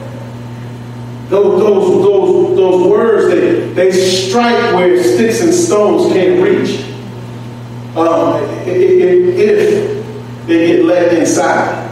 those, 1.29 1.59
those, 1.59 2.05
those, 2.05 2.55
those 2.55 2.87
words, 2.87 3.27
they, 3.27 3.73
they 3.73 3.91
strike 3.91 4.75
where 4.75 5.01
sticks 5.01 5.41
and 5.41 5.53
stones 5.53 6.13
can't 6.13 6.41
reach. 6.43 6.92
Um, 7.95 8.43
if 8.65 10.47
they 10.47 10.67
get 10.67 10.85
let 10.85 11.13
inside. 11.13 11.89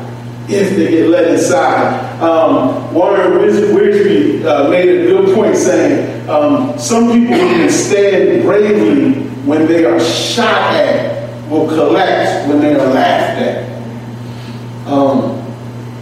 If 0.50 0.76
they 0.76 0.90
get 0.90 1.08
let 1.10 1.32
inside. 1.32 2.20
Um, 2.22 2.94
Warren 2.94 3.32
Wiersbe 3.34 4.44
uh, 4.44 4.70
made 4.70 4.90
a 4.90 5.06
good 5.08 5.36
point 5.36 5.56
saying 5.56 6.30
um, 6.30 6.78
some 6.78 7.12
people 7.12 7.38
who 7.38 7.48
can 7.56 7.70
stand 7.70 8.44
bravely 8.44 9.24
when 9.46 9.68
they 9.68 9.86
are 9.86 10.00
shot 10.00 10.74
at 10.74 11.50
will 11.50 11.68
collapse 11.68 12.48
when 12.48 12.60
they 12.62 12.74
are 12.74 12.88
laughed 12.94 13.42
at. 13.42 14.88
Um, 14.88 15.38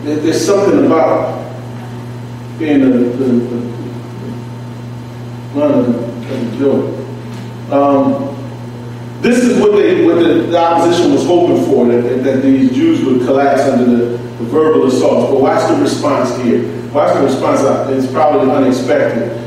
there's 0.03 0.45
something 0.45 0.85
about 0.85 1.39
being 2.57 2.81
a, 2.81 2.87
the 2.87 3.69
one 5.53 5.71
of 5.71 5.85
the, 5.87 6.57
joke. 6.57 7.71
Um, 7.71 8.38
this 9.21 9.43
is 9.43 9.59
what 9.59 9.73
they 9.73 10.05
what 10.05 10.15
the, 10.15 10.47
the, 10.49 10.57
opposition 10.57 11.13
was 11.13 11.25
hoping 11.25 11.65
for, 11.65 11.85
that, 11.85 12.23
that 12.23 12.41
these 12.41 12.71
Jews 12.71 13.03
would 13.03 13.21
collapse 13.21 13.61
under 13.61 13.85
the, 13.85 14.05
the 14.17 14.43
verbal 14.45 14.87
assaults. 14.87 15.31
But 15.31 15.41
watch 15.41 15.67
the 15.69 15.81
response 15.81 16.35
here. 16.41 16.63
Watch 16.91 17.15
the 17.15 17.23
response. 17.23 17.61
It's 17.91 18.11
probably 18.11 18.51
unexpected. 18.51 19.45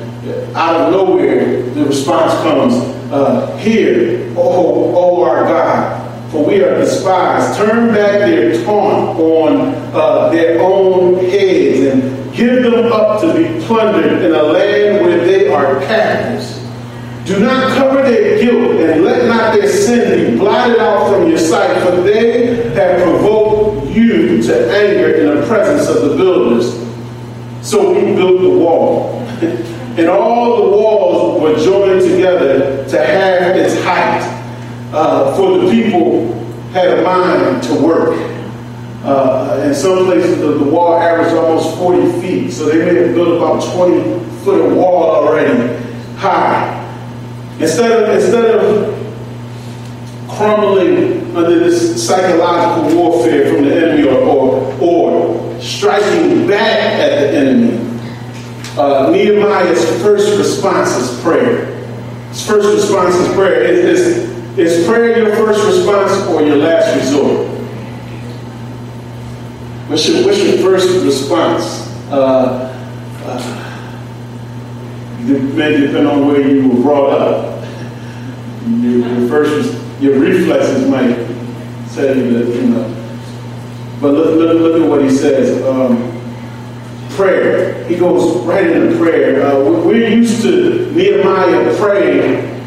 Out 0.55 0.81
of 0.81 0.93
nowhere, 0.93 1.63
the 1.71 1.85
response 1.85 2.33
comes, 2.43 2.75
uh, 3.13 3.57
Hear, 3.59 4.33
oh, 4.37 4.95
oh 4.95 5.25
our 5.25 5.45
God, 5.45 6.31
for 6.31 6.45
we 6.45 6.63
are 6.63 6.79
despised. 6.79 7.59
Turn 7.59 7.89
back 7.89 8.21
their 8.21 8.63
taunt 8.65 9.19
on 9.19 9.75
uh, 9.95 10.29
their 10.31 10.61
own 10.61 11.17
heads 11.25 11.81
and 11.93 12.23
Give 12.35 12.63
them 12.63 12.91
up 12.91 13.21
to 13.21 13.35
be 13.35 13.65
plundered 13.67 14.23
in 14.23 14.33
a 14.33 14.43
land 14.43 15.05
where 15.05 15.19
they 15.19 15.49
are 15.49 15.79
captives. 15.83 16.59
Do 17.27 17.39
not 17.39 17.77
cover 17.77 18.03
their 18.03 18.32
and 18.83 19.05
let 19.05 19.27
not 19.27 19.55
their 19.55 19.69
sin 19.69 20.33
be 20.33 20.39
blotted 20.39 20.79
out 20.79 21.11
from 21.11 21.29
your 21.29 21.39
sight, 21.39 21.83
for 21.83 22.01
they 22.03 22.73
have 22.75 23.03
provoked 23.03 23.89
you 23.89 24.43
to 24.43 24.71
anger 24.73 25.15
in 25.15 25.41
the 25.41 25.47
presence 25.47 25.89
of 25.89 26.09
the 26.09 26.17
builders. 26.17 26.73
So 27.67 27.93
we 27.93 28.15
built 28.15 28.41
the 28.41 28.51
wall. 28.51 29.21
and 29.99 30.09
all 30.09 30.57
the 30.57 30.77
walls 30.77 31.43
were 31.43 31.57
joined 31.57 32.03
together 32.03 32.89
to 32.89 33.05
have 33.05 33.57
its 33.57 33.83
height. 33.85 34.29
Uh, 34.93 35.37
for 35.37 35.59
the 35.59 35.71
people 35.71 36.33
had 36.73 36.99
a 36.99 37.03
mind 37.03 37.63
to 37.63 37.75
work. 37.75 38.17
Uh, 39.05 39.63
in 39.67 39.75
some 39.75 40.05
places, 40.05 40.39
the, 40.39 40.49
the, 40.59 40.65
wall 40.65 40.95
averaged 40.95 41.35
almost 41.35 41.77
40 41.77 42.21
feet, 42.21 42.51
so 42.53 42.67
they 42.67 42.79
may 42.79 43.07
have 43.07 43.15
built 43.15 43.37
about 43.37 43.75
20 43.75 44.21
foot 44.45 44.61
of 44.61 44.77
wall 44.77 45.11
already 45.11 45.83
high. 46.17 46.82
Instead 47.63 47.93
of, 47.93 48.09
instead 48.09 48.57
of 48.57 48.99
crumbling 50.29 51.37
under 51.37 51.61
this 51.61 52.05
psychological 52.05 52.99
warfare 52.99 53.55
from 53.55 53.65
the 53.65 53.73
enemy 53.73 54.09
or, 54.09 54.19
or, 54.19 54.79
or 54.81 55.61
striking 55.61 56.49
back 56.49 56.99
at 56.99 57.21
the 57.21 57.39
enemy, 57.39 57.93
uh, 58.77 59.11
Nehemiah's 59.11 59.85
first 60.03 60.37
response 60.37 60.91
is 60.97 61.21
prayer. 61.23 61.67
His 62.31 62.45
first 62.45 62.67
response 62.67 63.15
is 63.15 63.33
prayer. 63.35 63.63
Is, 63.63 64.01
is, 64.01 64.59
is 64.59 64.87
prayer 64.87 65.19
your 65.19 65.37
first 65.37 65.65
response 65.65 66.27
or 66.31 66.43
your 66.43 66.57
last 66.57 66.97
resort? 66.97 67.47
What's 69.89 70.09
your, 70.09 70.25
what's 70.27 70.43
your 70.43 70.59
first 70.59 71.05
response? 71.05 71.87
Uh, 72.11 72.69
uh, 73.25 73.63
may 75.23 75.77
depend 75.77 76.09
on 76.09 76.27
where 76.27 76.41
you 76.41 76.69
were 76.69 76.83
brought 76.83 77.11
up. 77.13 77.52
Your, 78.67 79.07
your 79.07 79.29
first, 79.29 80.01
your 80.01 80.19
reflexes 80.19 80.89
might 80.89 81.17
say 81.89 82.15
that, 82.15 82.55
you 82.55 82.69
know. 82.69 82.99
But 84.01 84.15
look, 84.15 84.37
look, 84.37 84.61
look 84.61 84.83
at 84.83 84.89
what 84.89 85.03
he 85.03 85.11
says. 85.11 85.63
Um, 85.65 86.13
prayer. 87.11 87.85
He 87.85 87.97
goes 87.97 88.45
right 88.45 88.67
into 88.67 88.97
prayer. 88.99 89.47
Uh, 89.47 89.85
we're 89.85 90.09
used 90.09 90.43
to 90.43 90.91
Nehemiah 90.93 91.77
praying 91.77 92.63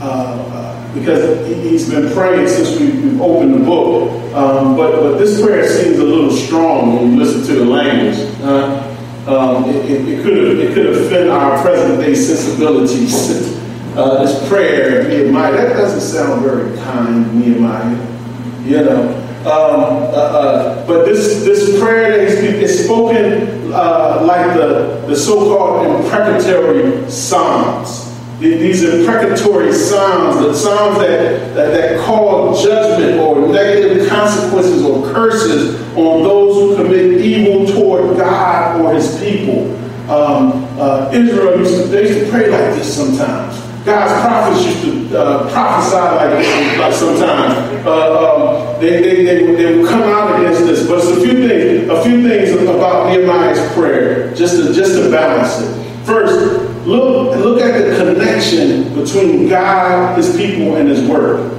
uh, 0.00 0.94
because 0.94 1.46
he's 1.46 1.90
been 1.90 2.12
praying 2.12 2.46
since 2.48 2.78
we 2.78 3.20
opened 3.20 3.54
the 3.54 3.64
book. 3.64 4.10
Um, 4.34 4.76
but, 4.76 5.00
but 5.00 5.18
this 5.18 5.40
prayer 5.40 5.66
seems 5.68 5.98
a 5.98 6.04
little 6.04 6.30
strong 6.30 6.96
when 6.96 7.12
you 7.12 7.24
listen 7.24 7.42
to 7.46 7.64
the 7.64 7.64
language. 7.64 8.18
Uh, 8.42 8.90
um, 9.26 9.64
it, 9.70 9.90
it, 9.90 10.08
it, 10.08 10.22
could 10.22 10.58
it 10.58 10.74
could 10.74 10.86
offend 10.86 11.30
our 11.30 11.60
present 11.62 12.00
day 12.00 12.14
sensibilities. 12.14 13.52
Uh, 13.96 14.24
this 14.24 14.48
prayer, 14.48 15.06
Nehemiah, 15.08 15.52
that 15.52 15.76
doesn't 15.76 16.00
sound 16.00 16.42
very 16.42 16.76
kind, 16.78 17.40
Nehemiah. 17.40 17.94
You 18.64 18.82
know. 18.82 19.20
Um, 19.44 19.50
uh, 19.50 20.16
uh, 20.16 20.86
but 20.86 21.04
this 21.04 21.44
this 21.44 21.78
prayer 21.78 22.12
is 22.22 22.84
spoken 22.84 23.72
uh, 23.74 24.24
like 24.24 24.56
the, 24.56 25.04
the 25.06 25.14
so-called 25.14 25.86
imprecatory 25.86 27.10
psalms. 27.10 28.10
These 28.40 28.82
imprecatory 28.82 29.72
psalms, 29.72 30.44
the 30.44 30.54
psalms 30.54 30.98
that, 30.98 31.54
that, 31.54 31.70
that 31.70 32.00
call 32.04 32.60
judgment 32.60 33.20
or 33.20 33.46
negative 33.48 34.08
consequences 34.08 34.82
or 34.82 35.12
curses 35.12 35.80
on 35.96 36.22
those 36.22 36.54
who 36.54 36.82
commit 36.82 37.20
evil 37.20 37.66
toward 37.66 38.16
God 38.16 38.80
or 38.80 38.94
his 38.94 39.18
people. 39.20 39.72
Um, 40.10 40.66
uh, 40.78 41.10
Israel 41.12 41.58
used 41.58 41.82
to, 41.82 41.88
they 41.88 42.08
used 42.08 42.24
to 42.24 42.30
pray 42.30 42.48
like 42.48 42.74
this 42.76 42.94
sometimes. 42.94 43.63
God's 43.84 44.12
prophets 44.22 44.64
used 44.64 45.10
to 45.10 45.18
uh, 45.18 45.52
prophesy 45.52 45.96
like 45.96 46.30
this 46.30 46.78
like 46.78 46.92
sometimes. 46.92 47.86
Uh, 47.86 48.74
um, 48.74 48.80
they, 48.80 49.02
they, 49.02 49.24
they, 49.24 49.54
they 49.54 49.76
would 49.76 49.88
come 49.88 50.02
out 50.02 50.40
against 50.40 50.60
this. 50.64 50.86
But 50.88 50.98
it's 50.98 51.08
a 51.08 51.20
few 51.20 51.46
things, 51.46 51.88
a 51.90 52.02
few 52.02 52.26
things 52.26 52.60
about 52.68 53.08
Nehemiah's 53.08 53.72
prayer, 53.74 54.34
just 54.34 54.56
to, 54.56 54.72
just 54.72 54.94
to 54.94 55.10
balance 55.10 55.60
it. 55.60 55.84
First, 56.04 56.74
Look, 56.84 57.34
look 57.38 57.62
at 57.62 57.82
the 57.82 57.96
connection 57.96 58.94
between 58.94 59.48
God, 59.48 60.18
His 60.18 60.36
people, 60.36 60.76
and 60.76 60.86
His 60.86 61.08
Word. 61.08 61.50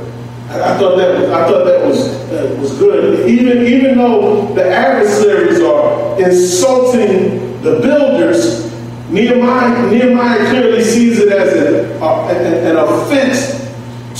I, 0.50 0.78
thought 0.78 0.98
that 0.98 1.20
was, 1.20 1.30
I 1.32 1.48
thought 1.48 1.64
that 1.66 1.84
was 1.84 2.60
was 2.60 2.78
good. 2.78 3.28
Even 3.28 3.66
even 3.66 3.98
though 3.98 4.54
the 4.54 4.70
adversaries 4.70 5.60
are 5.62 6.22
insulting 6.22 7.60
the 7.64 7.80
builders, 7.80 8.72
Nehemiah 9.16 9.90
Nehemiah 9.90 10.50
clearly 10.50 10.84
sees 10.84 11.20
it 11.20 11.30
as 11.30 11.54
an, 11.54 12.02
uh, 12.04 12.28
an 12.28 12.76
offense 12.76 13.64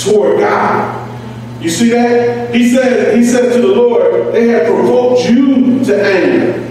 toward 0.02 0.40
God. 0.40 1.02
You 1.62 1.70
see 1.70 1.90
that? 1.90 2.56
He 2.56 2.70
said, 2.74 3.14
he 3.14 3.26
said 3.26 3.54
to 3.54 3.62
the 3.62 3.68
Lord, 3.76 4.34
they 4.34 4.48
have 4.48 4.68
provoked 4.68 5.30
you 5.30 5.84
to 5.84 6.02
anger. 6.02 6.62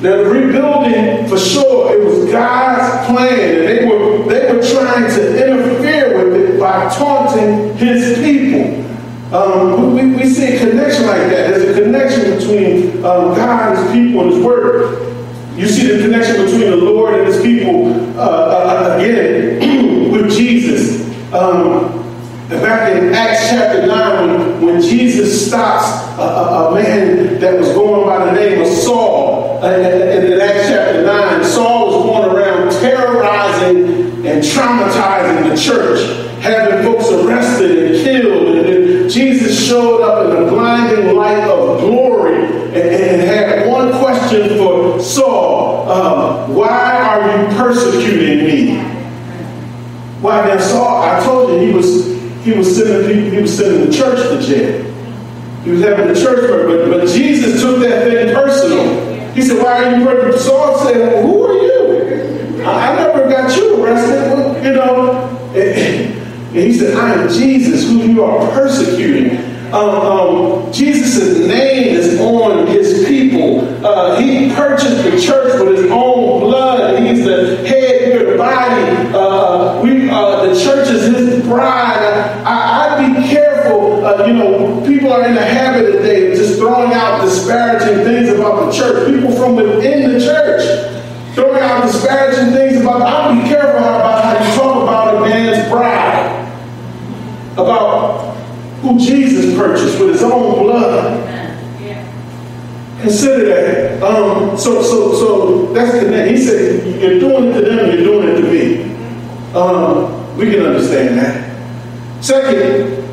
Now 0.00 0.16
the 0.16 0.30
rebuilding, 0.30 1.28
for 1.28 1.38
sure, 1.38 1.94
it 1.94 2.04
was 2.04 2.30
God's 2.30 3.06
plan, 3.06 3.38
and 3.38 3.68
they 3.68 3.84
were 3.84 4.24
they 4.28 4.54
were 4.54 4.62
trying 4.62 5.08
to 5.10 5.46
interfere 5.46 6.30
with 6.30 6.54
it 6.54 6.60
by 6.60 6.88
taunting 6.96 7.76
His 7.76 8.16
people. 8.18 8.82
Um, 9.34 9.94
we, 9.94 10.06
we 10.14 10.28
see 10.28 10.56
a 10.56 10.58
connection 10.58 11.04
like 11.06 11.28
that. 11.28 11.50
There's 11.50 11.76
a 11.76 11.82
connection 11.82 12.38
between 12.38 13.04
um, 13.04 13.34
God, 13.34 13.76
His 13.76 13.92
people, 13.92 14.22
and 14.22 14.32
His 14.32 14.42
Word. 14.42 15.15
You 15.56 15.66
see 15.66 15.96
the 15.96 16.02
connection 16.02 16.44
between 16.44 16.70
the 16.70 16.76
Lord 16.76 17.14
and 17.14 17.26
His 17.26 17.40
people 17.40 18.18
uh, 18.18 18.22
uh, 18.22 18.96
again 18.98 20.10
with 20.12 20.30
Jesus. 20.30 21.04
Um, 21.32 22.06
And 22.48 22.62
back 22.62 22.92
in 22.92 23.12
Acts 23.12 23.48
chapter 23.50 23.88
9, 23.88 24.28
when, 24.28 24.64
when 24.64 24.80
Jesus 24.80 25.48
stops 25.48 25.84
a, 26.16 26.22
a, 26.22 26.70
a, 26.70 26.74
man 26.76 27.40
that 27.40 27.58
was 27.58 27.72
going 27.72 28.06
by 28.06 28.24
the 28.24 28.32
name 28.32 28.62
of 28.62 28.68
Saul, 28.68 29.58
uh, 29.64 29.68
in, 29.68 30.32
in 30.32 30.40
Acts 30.40 30.68
chapter 30.68 31.04
9, 31.04 31.44
Saul 31.44 31.86
was 31.86 32.04
going 32.04 32.36
around 32.36 32.70
terrorizing 32.80 34.24
and 34.24 34.44
traumatizing 34.44 35.50
the 35.50 35.60
church, 35.60 36.40
having 36.40 36.84
folks 36.84 37.10
arrested 37.10 37.90
and 37.90 38.04
killed. 38.04 38.64
And 38.64 39.10
Jesus 39.10 39.66
showed 39.66 40.02
up 40.02 40.26
in 40.26 40.44
the 40.44 40.48
blinding 40.52 41.16
light 41.16 41.48
of 41.48 41.80
glory 41.80 42.44
and, 42.44 42.76
and 42.76 43.22
had 43.22 43.66
one 43.66 43.90
question 43.98 44.56
for 44.56 45.00
Saul 45.00 45.75
um, 45.88 46.54
Why 46.54 46.68
are 46.68 47.42
you 47.42 47.56
persecuting 47.56 48.44
me? 48.46 48.78
Why 50.20 50.46
then 50.46 50.60
Saul, 50.60 51.02
I 51.02 51.22
told 51.24 51.50
you 51.50 51.66
he 51.66 51.72
was 51.72 52.06
he 52.44 52.52
was 52.52 52.76
sending 52.76 53.30
he 53.32 53.40
was 53.40 53.56
sending 53.56 53.88
the 53.88 53.96
church 53.96 54.18
to 54.18 54.40
jail. 54.46 54.82
He 55.64 55.70
was 55.70 55.82
having 55.82 56.08
the 56.08 56.20
church 56.20 56.48
but, 56.48 56.90
but 56.90 57.08
Jesus 57.08 57.60
took 57.60 57.80
that 57.80 58.04
thing 58.04 58.34
personal. 58.34 59.32
He 59.34 59.42
said, 59.42 59.62
Why 59.62 59.84
are 59.84 59.96
you 59.96 60.04
persecuting? 60.04 60.38
Saul 60.38 60.78
said, 60.78 61.22
Who 61.24 61.44
are 61.44 61.52
you? 61.52 62.62
I, 62.62 62.92
I 62.92 62.96
never 62.96 63.28
got 63.28 63.54
you 63.56 63.84
arrested. 63.84 64.64
You 64.64 64.72
know. 64.72 65.32
And 65.54 66.64
he 66.64 66.72
said, 66.72 66.96
I 66.96 67.22
am 67.22 67.28
Jesus, 67.28 67.84
who 67.84 67.98
you 67.98 68.24
are 68.24 68.50
persecuting. 68.52 69.55
Um, 69.72 69.90
um, 69.90 70.72
Jesus' 70.72 71.46
name 71.46 71.96
is 71.96 72.20
on 72.20 72.68
his 72.68 73.04
people. 73.06 73.60
Uh, 73.84 74.20
he 74.20 74.54
purchased 74.54 75.02
the 75.02 75.20
church 75.20 75.60
with 75.60 75.76
his 75.76 75.90
own 75.90 76.40
blood. 76.40 77.02
He's 77.02 77.24
the 77.24 77.66
head, 77.66 78.26
the 78.26 78.36
body. 78.38 79.12
Uh, 79.12 79.82
we, 79.82 80.08
uh, 80.08 80.46
the 80.46 80.60
church 80.60 80.88
is 80.88 81.16
his 81.16 81.42
bride. 81.44 82.44
I, 82.46 83.02
would 83.02 83.22
be 83.22 83.28
careful. 83.28 84.06
Uh, 84.06 84.24
you 84.26 84.34
know, 84.34 84.86
people 84.86 85.12
are 85.12 85.26
in 85.26 85.34
the 85.34 85.44
habit 85.44 85.90
today 85.92 86.30
of 86.30 86.38
just 86.38 86.58
throwing 86.58 86.92
out 86.92 87.22
disparaging 87.22 88.04
things 88.04 88.28
about 88.28 88.66
the 88.66 88.72
church. 88.72 89.12
People 89.12 89.32
from 89.32 89.56
within 89.56 90.12
the 90.12 90.20
church 90.20 90.94
throwing 91.34 91.60
out 91.60 91.82
disparaging 91.82 92.54
things 92.54 92.80
about. 92.80 93.02
I'd 93.02 93.42
be 93.42 93.48
careful 93.48 93.80
about 93.80 94.24
how 94.24 94.44
you 94.44 94.56
talk 94.56 94.82
about 94.84 95.16
a 95.16 95.20
man's 95.20 95.68
bride. 95.68 96.44
About 97.54 98.36
who 98.86 98.98
Jesus 98.98 99.56
purchased 99.56 99.98
with 100.00 100.10
his 100.10 100.22
own 100.22 100.62
blood. 100.62 101.32
Consider 103.00 103.44
that. 103.46 104.02
Um, 104.02 104.56
so, 104.56 104.82
so, 104.82 105.14
so 105.14 105.72
that's 105.72 105.92
name. 106.06 106.34
He 106.34 106.42
said, 106.42 107.00
"You're 107.00 107.20
doing 107.20 107.50
it 107.50 107.54
to 107.54 107.60
them. 107.60 107.86
You're 107.90 108.04
doing 108.04 108.28
it 108.28 108.40
to 108.40 108.50
me." 108.50 109.54
Um, 109.54 110.36
we 110.36 110.50
can 110.50 110.62
understand 110.64 111.18
that. 111.18 112.24
Second, 112.24 113.04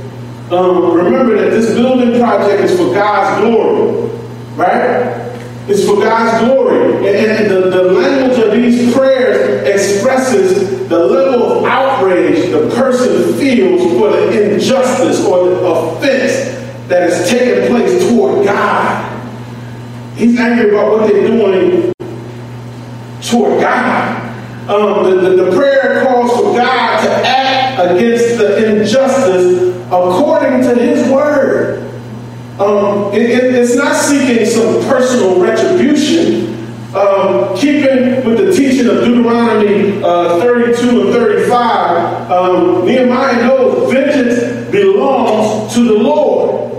um, 0.51 0.93
remember 0.93 1.37
that 1.37 1.51
this 1.51 1.73
building 1.75 2.19
project 2.19 2.63
is 2.63 2.77
for 2.77 2.93
God's 2.93 3.41
glory, 3.41 4.09
right? 4.55 5.22
It's 5.65 5.85
for 5.85 5.95
God's 5.95 6.43
glory, 6.43 6.97
and, 6.97 7.05
and 7.05 7.49
the, 7.49 7.69
the 7.69 7.83
language 7.93 8.37
of 8.37 8.51
these 8.51 8.93
prayers 8.93 9.65
expresses 9.65 10.89
the 10.89 10.99
level 10.99 11.59
of 11.59 11.65
outrage 11.65 12.51
the 12.51 12.69
person 12.75 13.33
feels 13.35 13.81
for 13.93 14.09
the 14.09 14.53
injustice 14.53 15.25
or 15.25 15.49
the 15.49 15.59
offense 15.65 16.53
that 16.89 17.09
has 17.09 17.29
taken 17.29 17.67
place 17.67 18.09
toward 18.09 18.45
God. 18.45 19.09
He's 20.17 20.37
angry 20.37 20.71
about 20.71 20.91
what 20.91 21.09
they're 21.09 21.27
doing 21.27 21.93
toward 23.21 23.61
God. 23.61 24.19
Um, 24.69 25.03
the, 25.03 25.29
the, 25.29 25.43
the 25.45 25.55
prayer 25.55 26.03
calls 26.05 26.31
for 26.31 26.55
God 26.55 27.03
to 27.03 27.09
act 27.25 27.91
against 27.91 28.37
the 28.37 28.79
injustice 28.79 29.75
according 29.87 30.61
to 30.61 30.75
His. 30.75 31.09
Um, 32.63 33.13
it, 33.13 33.29
it, 33.29 33.55
it's 33.55 33.75
not 33.75 33.93
seeking 33.93 34.45
some 34.45 34.81
personal 34.87 35.41
retribution. 35.41 36.53
Um, 36.95 37.57
keeping 37.57 38.23
with 38.23 38.37
the 38.37 38.53
teaching 38.55 38.87
of 38.87 39.03
Deuteronomy 39.03 40.01
uh, 40.01 40.39
32 40.39 41.01
and 41.01 41.13
35, 41.13 42.31
um, 42.31 42.85
Nehemiah 42.85 43.47
knows 43.47 43.91
vengeance 43.91 44.71
belongs 44.71 45.73
to 45.73 45.83
the 45.83 45.93
Lord. 45.93 46.71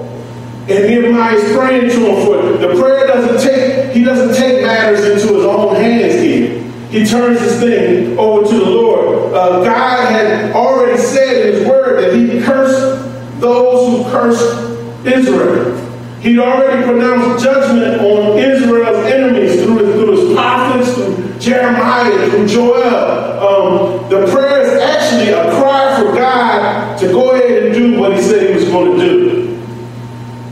And 0.71 0.85
Nehemiah 0.89 1.35
is 1.35 1.55
praying 1.55 1.91
to 1.91 1.97
him 1.97 2.25
for 2.25 2.39
it. 2.39 2.59
The 2.59 2.81
prayer 2.81 3.07
doesn't 3.07 3.47
take, 3.47 3.93
he 3.93 4.05
doesn't 4.05 4.35
take 4.41 4.65
matters 4.65 5.05
into 5.05 5.35
his 5.35 5.45
own 5.45 5.75
hands 5.75 6.15
here. 6.15 6.63
He 6.89 7.05
turns 7.05 7.41
this 7.41 7.61
thing 7.61 8.17
over 8.19 8.49
to 8.49 8.55
the 8.57 8.71
Lord. 8.71 9.35
Uh, 9.35 9.65
God 9.65 10.13
had 10.13 10.53
already 10.53 10.97
said 10.97 11.49
in 11.49 11.55
his 11.55 11.69
word 11.69 12.03
that 12.03 12.17
he 12.17 12.41
cursed 12.41 13.41
those 13.41 14.05
who 14.05 14.11
cursed 14.11 14.74
Israel. 15.07 15.81
He'd 16.21 16.39
already 16.39 16.83
pronounced 16.85 17.45
judgment 17.45 18.01
on 18.01 18.39
Israel's 18.39 19.05
enemies 19.05 19.63
through 19.63 19.85
his, 19.85 19.95
through 19.95 20.17
his 20.17 20.35
prophets, 20.35 20.95
through 20.95 21.39
Jeremiah, 21.39 22.31
through 22.31 22.47
Joel. 22.47 23.35
Um, 23.45 24.09
the 24.09 24.27
prayer 24.33 24.63
is 24.63 24.81
actually 24.81 25.29
a 25.29 25.51
cry 25.61 26.01
for 26.01 26.15
God 26.15 26.99
to 26.99 27.09
go 27.09 27.33
ahead 27.33 27.65
and 27.65 27.75
do 27.75 28.01
what 28.01 28.17
he 28.17 28.23
said 28.23 28.49
he 28.49 28.55
was 28.55 28.65
going 28.65 28.99
to 28.99 29.07
do. 29.07 29.45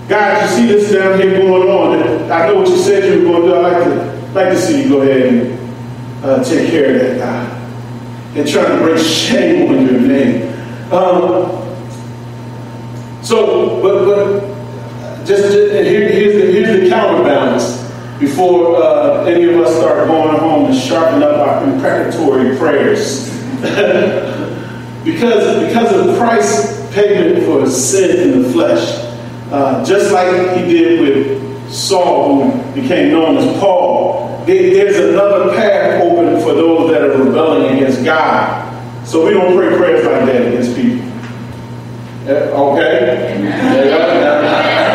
God, 0.09 0.43
you 0.43 0.57
see 0.57 0.67
this 0.67 0.93
down 0.93 1.19
here 1.19 1.39
going 1.39 1.71
on. 1.71 2.31
I 2.31 2.49
know 2.49 2.57
what 2.57 2.69
you 2.69 2.77
said 2.77 3.05
you 3.05 3.27
were 3.27 3.33
going 3.33 3.43
to 3.43 3.49
do. 3.49 3.55
I'd 3.55 3.73
like 3.73 3.85
to, 3.85 4.35
like 4.35 4.49
to 4.51 4.59
see 4.61 4.83
you 4.83 4.89
go 4.91 5.01
ahead 5.01 5.23
and 5.23 6.25
uh, 6.25 6.45
take 6.45 6.69
care 6.71 6.95
of 6.95 7.01
that, 7.01 7.19
God. 7.19 8.37
And 8.37 8.47
trying 8.47 8.79
to 8.79 8.85
bring 8.85 9.03
shame 9.03 9.71
on 9.71 9.87
your 9.87 10.01
name. 10.01 10.53
Um, 10.93 11.72
so, 13.23 13.81
but, 13.81 14.05
but 14.05 15.27
just, 15.27 15.53
just 15.53 15.73
here, 15.73 16.09
here's, 16.09 16.35
the, 16.35 16.53
here's 16.53 16.81
the 16.81 16.89
counterbalance 16.89 17.81
before 18.19 18.77
uh, 18.77 19.25
any 19.25 19.45
of 19.45 19.61
us 19.61 19.77
start 19.77 20.07
going 20.09 20.39
home 20.39 20.67
and 20.67 20.79
sharpen 20.79 21.23
up 21.23 21.39
our 21.39 21.65
imprecatory 21.65 22.57
prayers. 22.57 23.31
because, 25.05 25.67
because 25.67 25.93
of 25.93 26.17
Christ's 26.19 26.93
payment 26.95 27.45
for 27.45 27.69
sin 27.69 28.33
in 28.33 28.43
the 28.43 28.51
flesh, 28.51 28.99
uh, 29.53 29.85
just 29.85 30.13
like 30.13 30.57
he 30.57 30.63
did 30.73 31.01
with 31.01 31.73
Saul, 31.73 32.51
who 32.51 32.81
became 32.81 33.13
known 33.13 33.37
as 33.37 33.61
Paul, 33.61 34.45
there's 34.47 34.97
another 34.97 35.55
path 35.55 36.03
open 36.03 36.41
for 36.41 36.55
those 36.55 36.91
that 36.91 37.03
are 37.03 37.23
rebelling 37.23 37.77
against 37.77 38.05
God. 38.05 38.69
So 39.07 39.25
we 39.27 39.33
don't 39.33 39.57
pray 39.57 39.77
prayers 39.77 40.05
like 40.05 40.27
that 40.27 40.47
against 40.47 40.77
people. 40.77 41.12
Okay? 42.29 43.39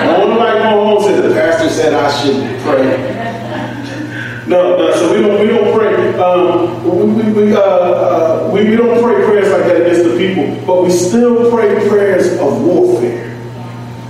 No 0.06 0.28
one 0.28 0.38
like 0.38 0.58
go 0.60 0.86
home 0.86 1.04
said 1.04 1.22
the 1.22 1.34
pastor 1.34 1.70
said 1.70 1.94
I 1.94 2.10
should 2.22 2.62
pray. 2.62 3.26
No, 4.48 4.78
no. 4.78 4.96
So 4.96 5.14
we 5.14 5.22
don't 5.22 5.42
we 5.42 5.48
don't 5.48 5.78
pray. 5.78 6.18
Um, 6.18 6.84
we 6.86 7.34
we, 7.34 7.54
uh, 7.54 7.60
uh, 7.60 8.50
we, 8.54 8.70
we 8.70 8.78
don't 8.78 9.04
pray 9.04 9.26
prayers 9.26 9.52
like 9.52 9.64
that 9.64 9.82
against 9.82 10.10
the 10.10 10.18
people, 10.18 10.66
but 10.66 10.84
we 10.84 10.90
still 10.90 11.52
pray 11.52 11.88
prayers 11.90 12.40
of 12.40 12.62
warfare. 12.62 13.36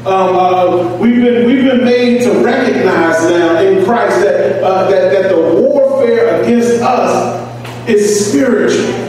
Um, 0.05 0.35
uh, 0.35 0.97
we've 0.97 1.15
been 1.15 1.47
we've 1.47 1.65
been 1.65 1.83
made 1.83 2.21
to 2.21 2.31
recognize 2.43 3.19
now 3.31 3.59
in 3.61 3.83
Christ 3.83 4.21
that 4.21 4.61
uh, 4.63 4.89
that 4.91 5.11
that 5.11 5.29
the 5.29 5.59
warfare 5.59 6.43
against 6.43 6.83
us 6.83 7.89
is 7.89 8.29
spiritual. 8.29 9.06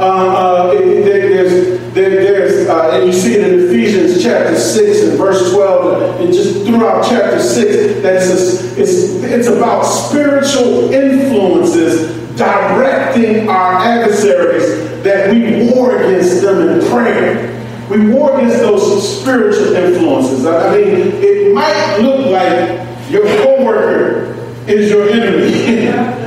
Uh, 0.00 0.02
uh, 0.02 0.72
it, 0.72 1.04
there's 1.04 1.92
there, 1.92 2.08
there's, 2.08 2.68
uh, 2.70 2.92
and 2.94 3.06
you 3.06 3.12
see 3.12 3.34
it 3.34 3.52
in 3.52 3.68
Ephesians 3.68 4.22
chapter 4.22 4.56
6 4.56 5.02
and 5.02 5.18
verse 5.18 5.52
12, 5.52 6.20
and 6.22 6.32
just 6.32 6.64
throughout 6.64 7.04
chapter 7.06 7.38
6, 7.38 8.00
that 8.02 8.14
it's, 8.14 8.78
it's, 8.78 9.22
it's 9.22 9.46
about 9.48 9.82
spiritual 9.82 10.90
influences 10.90 12.16
directing 12.38 13.50
our 13.50 13.74
adversaries 13.74 15.02
that 15.04 15.30
we 15.34 15.70
war 15.70 15.96
against 15.96 16.40
them 16.40 16.66
in 16.66 16.88
prayer. 16.88 17.60
We 17.90 18.08
war 18.10 18.38
against 18.38 18.60
those 18.60 19.20
spiritual 19.20 19.74
influences. 19.74 20.46
I 20.46 20.78
mean, 20.78 21.10
it 21.12 21.52
might 21.52 21.98
look 21.98 22.30
like 22.30 23.10
your 23.10 23.24
coworker 23.44 24.32
is 24.66 24.88
your 24.88 25.10
enemy. 25.10 26.16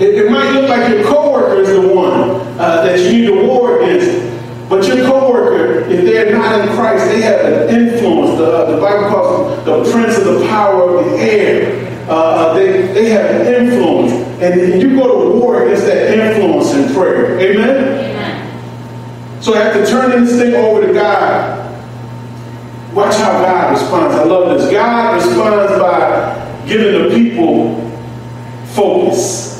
it, 0.00 0.24
it, 0.24 0.30
might 0.30 0.50
look 0.52 0.68
like 0.68 0.90
your 0.90 1.04
coworker 1.04 1.60
is 1.60 1.68
the 1.68 1.88
one 1.88 2.30
uh, 2.58 2.84
that 2.84 2.98
you 3.00 3.12
need 3.12 3.26
to 3.26 3.46
war 3.46 3.80
against. 3.80 4.36
But 4.68 4.86
your 4.86 5.06
coworker, 5.06 5.88
if 5.88 6.04
they're 6.04 6.36
not 6.36 6.60
in 6.60 6.74
Christ, 6.74 7.06
they 7.06 7.20
have 7.22 7.40
an 7.44 7.74
influence. 7.74 8.38
The, 8.38 8.46
uh, 8.46 8.74
the 8.74 8.80
Bible 8.80 9.08
calls 9.08 9.64
them 9.64 9.84
the 9.84 9.90
prince 9.90 10.18
of 10.18 10.24
the 10.24 10.46
power 10.48 10.98
of 10.98 11.04
the 11.04 11.16
air. 11.18 12.08
Uh, 12.08 12.12
uh 12.12 12.54
they, 12.54 12.82
they 12.92 13.08
have 13.10 13.30
an 13.30 13.54
influence. 13.54 14.12
And 14.42 14.82
you 14.82 14.96
go 14.96 15.32
to 15.32 15.38
war 15.38 15.64
against 15.64 15.86
that 15.86 16.12
influence 16.12 16.72
in 16.72 16.92
prayer. 16.94 17.38
Amen? 17.38 17.70
Amen. 17.70 19.42
So 19.42 19.54
after 19.54 19.86
turning 19.86 20.24
this 20.24 20.36
thing 20.36 20.54
over 20.54 20.86
to 20.86 20.92
God, 20.92 21.66
watch 22.92 23.14
how 23.14 23.32
God 23.32 23.72
responds. 23.72 24.16
I 24.16 24.24
love 24.24 24.58
this. 24.58 24.70
God 24.70 25.14
responds 25.14 25.80
by 25.80 26.64
giving 26.66 27.08
the 27.08 27.14
people 27.14 27.80
focus. 28.74 29.55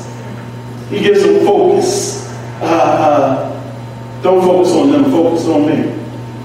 He 0.89 0.99
gives 0.99 1.23
them 1.23 1.45
focus. 1.45 2.27
Uh, 2.61 2.65
uh, 2.65 4.21
don't 4.21 4.41
focus 4.41 4.73
on 4.73 4.91
them, 4.91 5.11
focus 5.11 5.45
on 5.45 5.65
me. 5.67 5.97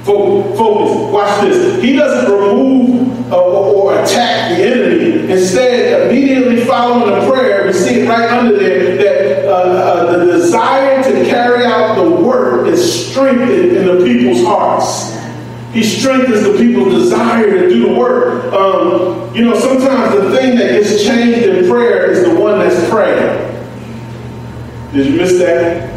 Focus. 0.04 1.12
Watch 1.12 1.40
this. 1.42 1.82
He 1.82 1.94
doesn't 1.94 2.30
remove 2.30 3.32
or 3.32 4.02
attack 4.02 4.56
the 4.56 4.64
enemy. 4.64 5.30
Instead, 5.32 6.10
immediately 6.10 6.64
following 6.64 7.20
the 7.20 7.30
prayer, 7.30 7.66
we 7.66 7.72
see 7.72 8.00
it 8.00 8.08
right 8.08 8.30
under 8.30 8.58
there 8.58 8.96
that 8.96 9.48
uh, 9.48 9.52
uh, 9.52 10.16
the 10.16 10.32
desire 10.32 11.02
to 11.02 11.24
carry 11.28 11.64
out 11.64 11.94
the 12.02 12.10
work 12.10 12.66
is 12.66 13.10
strengthened 13.10 13.76
in 13.76 13.86
the 13.86 14.04
people's 14.04 14.44
hearts. 14.44 15.16
He 15.72 15.82
strengthens 15.82 16.42
the 16.42 16.58
people's 16.58 16.92
desire 16.94 17.50
to 17.50 17.68
do 17.68 17.88
the 17.88 17.94
work. 17.94 18.52
Um, 18.52 19.34
you 19.34 19.44
know, 19.44 19.58
sometimes 19.58 20.14
the 20.14 20.36
thing 20.36 20.58
that 20.58 20.72
gets 20.72 21.02
changed 21.02 21.46
in 21.46 21.70
prayer 21.70 22.10
is 22.10 22.24
the 22.24 22.34
one 22.38 22.58
that's 22.58 22.90
praying. 22.90 23.31
Did 24.92 25.06
you 25.06 25.16
miss 25.16 25.38
that? 25.38 25.90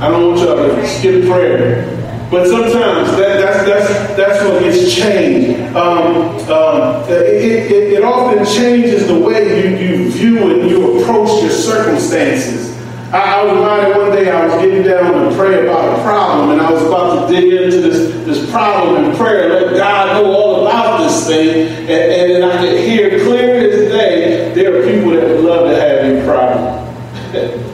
I 0.00 0.08
don't 0.08 0.28
want 0.28 0.40
y'all 0.40 0.56
to 0.56 0.86
skip 0.86 1.24
prayer. 1.24 1.98
But 2.30 2.46
sometimes 2.46 3.10
that, 3.16 3.40
that's, 3.40 3.66
that's, 3.66 4.16
that's 4.16 4.44
what 4.44 4.62
gets 4.62 4.94
changed. 4.94 5.60
Um, 5.76 6.38
um, 6.48 7.04
it, 7.10 7.70
it, 7.70 7.92
it, 7.94 8.04
often 8.04 8.46
changes 8.46 9.08
the 9.08 9.18
way 9.18 9.70
you, 9.70 9.76
you 9.76 10.10
view 10.10 10.50
and 10.50 10.70
you 10.70 11.00
approach 11.00 11.42
your 11.42 11.50
circumstances. 11.50 12.74
I, 13.12 13.40
I 13.40 13.44
was 13.44 13.54
reminded 13.54 13.96
one 13.96 14.10
day 14.12 14.30
I 14.30 14.46
was 14.46 14.64
getting 14.64 14.84
down 14.84 15.28
to 15.28 15.36
pray 15.36 15.66
about 15.66 15.98
a 15.98 16.02
problem, 16.02 16.50
and 16.50 16.60
I 16.60 16.70
was 16.70 16.82
about 16.82 17.28
to 17.28 17.34
dig 17.34 17.52
into 17.52 17.80
this, 17.80 18.24
this 18.24 18.50
problem 18.52 19.04
in 19.04 19.16
prayer, 19.16 19.48
let 19.48 19.76
God 19.76 20.22
know 20.22 20.32
all 20.32 20.66
about 20.66 21.02
this 21.02 21.26
thing, 21.26 21.66
and, 21.80 21.90
and 21.90 22.30
then 22.30 22.42
I 22.44 22.56
could 22.60 22.78
hear 22.78 23.24
clear 23.24 23.68
as 23.68 23.90
day 23.90 24.54
there 24.54 24.80
are 24.80 24.90
people 24.90 25.10
that 25.10 25.28
would 25.28 25.44
love 25.44 25.68
to 25.68 25.76
have 25.78 26.06
your 26.06 26.24
problem. 27.32 27.71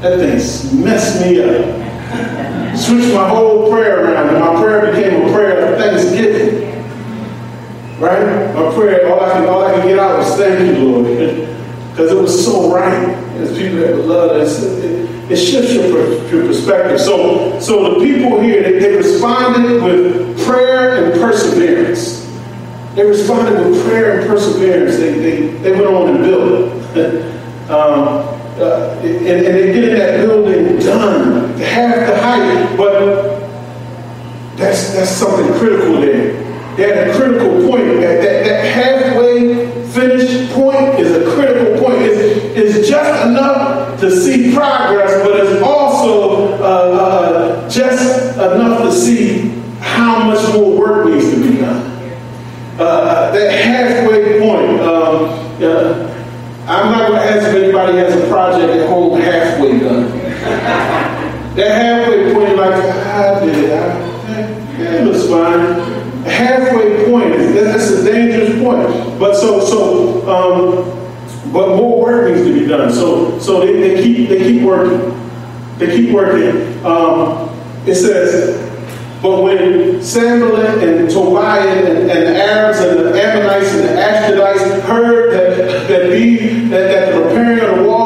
That 0.00 0.18
thing 0.18 0.84
messed 0.84 1.20
me 1.20 1.42
up 1.42 1.90
switched 2.76 3.14
my 3.14 3.28
whole 3.28 3.70
prayer 3.70 4.04
around, 4.04 4.28
and 4.30 4.40
my 4.40 4.60
prayer 4.60 4.92
became 4.92 5.28
a 5.28 5.32
prayer 5.32 5.72
of 5.72 5.78
thanksgiving. 5.78 6.70
Right? 8.00 8.54
My 8.54 8.74
prayer, 8.74 9.08
all 9.12 9.20
I 9.20 9.32
can, 9.32 9.46
all 9.46 9.64
I 9.64 9.72
can 9.74 9.88
get 9.88 9.98
out 9.98 10.18
was 10.18 10.34
thank 10.36 10.76
you, 10.76 10.84
Lord, 10.84 11.04
because 11.90 12.10
it 12.10 12.16
was 12.16 12.44
so 12.44 12.74
right. 12.74 13.08
As 13.36 13.56
people 13.56 13.78
that 13.78 13.96
love 13.96 14.30
us. 14.32 14.62
It, 14.62 15.08
it 15.30 15.36
shifts 15.36 15.72
your, 15.72 15.86
your 15.86 16.46
perspective. 16.46 17.00
So, 17.00 17.60
so 17.60 17.94
the 17.94 18.04
people 18.04 18.40
here, 18.40 18.64
they, 18.64 18.80
they 18.80 18.96
responded 18.96 19.80
with 19.80 20.44
prayer 20.44 21.04
and 21.04 21.20
perseverance. 21.20 22.28
They 22.96 23.04
responded 23.04 23.64
with 23.64 23.86
prayer 23.86 24.18
and 24.18 24.28
perseverance. 24.28 24.96
They, 24.96 25.12
they, 25.12 25.46
they 25.58 25.70
went 25.70 25.86
on 25.86 26.16
and 26.16 26.24
built. 26.24 26.72
um, 27.70 28.40
uh, 28.60 29.00
and, 29.02 29.26
and 29.26 29.46
they're 29.46 29.72
getting 29.72 29.94
that 29.94 30.26
building 30.26 30.78
done, 30.80 31.58
but 32.76 33.40
that's 34.56 34.94
that's 34.94 35.10
something 35.10 35.52
critical 35.58 36.00
there. 36.00 36.32
They're 36.76 37.10
a 37.10 37.14
critical 37.14 37.68
point. 37.68 37.84
That, 38.00 38.22
that, 38.22 38.44
that 38.44 38.64
halfway 38.64 39.70
finish 39.90 40.50
point 40.52 40.98
is 41.00 41.16
a 41.16 41.34
critical 41.34 41.82
point. 41.84 42.02
It's, 42.02 42.76
it's 42.78 42.88
just 42.88 43.26
enough 43.26 44.00
to 44.00 44.10
see 44.10 44.54
progress, 44.54 45.26
but 45.26 45.40
it's 45.40 45.62
also 45.62 46.54
uh, 46.54 46.66
uh, 46.66 47.68
just 47.68 48.36
enough 48.36 48.82
to 48.82 48.92
see 48.92 49.48
how 49.80 50.24
much 50.24 50.54
more 50.54 50.78
work 50.78 51.08
needs 51.08 51.30
to 51.30 51.42
be 51.42 51.58
done. 51.58 51.86
Uh, 52.78 53.30
that 53.32 53.52
halfway 53.52 54.40
point. 54.40 54.80
Um, 54.80 56.10
I'm 56.70 56.92
not 56.92 57.08
going 57.08 57.20
to 57.20 57.26
ask 57.28 57.48
if 57.48 57.64
anybody 57.64 57.98
has 57.98 58.14
a 58.14 58.28
project 58.28 58.72
at 58.72 58.88
home 58.88 59.20
halfway 59.20 59.80
done. 59.80 60.08
that 61.56 61.68
halfway 61.82 62.32
point, 62.32 62.56
like, 62.56 62.74
I 62.74 63.44
did 63.44 63.64
it. 63.64 63.72
I, 63.72 64.10
it 64.80 65.04
looks 65.04 65.28
fine. 65.28 65.60
A 66.24 66.30
halfway 66.30 67.06
point, 67.06 67.34
that's 67.54 67.90
a 67.90 67.99
dangerous 68.12 68.62
point. 68.62 69.18
But 69.18 69.34
so, 69.34 69.60
so, 69.64 70.28
um, 70.28 71.52
but 71.52 71.76
more 71.76 72.00
work 72.00 72.32
needs 72.32 72.46
to 72.46 72.52
be 72.52 72.66
done. 72.66 72.92
So, 72.92 73.38
so 73.38 73.60
they, 73.60 73.80
they 73.80 74.02
keep, 74.02 74.28
they 74.28 74.38
keep 74.38 74.62
working. 74.62 75.16
They 75.78 75.96
keep 75.96 76.14
working. 76.14 76.84
Um, 76.84 77.48
it 77.86 77.94
says, 77.94 78.66
but 79.22 79.42
when 79.42 80.02
Sanballat 80.02 80.82
and 80.82 81.10
Tobiah 81.10 81.68
and, 81.68 82.10
and, 82.10 82.26
the 82.26 82.42
Arabs 82.42 82.78
and 82.80 83.00
the 83.00 83.22
Ammonites 83.22 83.70
and 83.74 83.84
the 83.84 84.00
Ashdodites 84.00 84.80
heard 84.82 85.32
that 85.34 85.88
that, 85.88 86.10
the, 86.10 86.36
that, 86.68 86.70
that 86.70 87.12
the 87.12 87.20
repairing 87.20 87.60
of 87.60 87.76
the 87.76 87.82
walls 87.84 87.99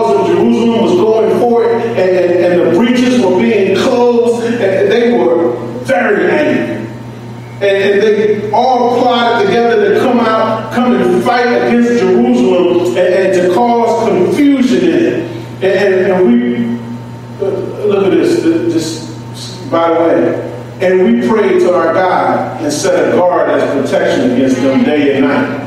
by 19.74 19.92
the 19.92 20.00
way, 20.00 20.54
and 20.80 21.02
we 21.02 21.28
prayed 21.28 21.58
to 21.60 21.74
our 21.74 21.92
God 21.92 22.62
and 22.62 22.72
set 22.72 23.12
a 23.12 23.16
guard 23.16 23.50
as 23.50 23.82
protection 23.82 24.30
against 24.30 24.56
them 24.56 24.84
day 24.84 25.16
and 25.16 25.26
night. 25.26 25.64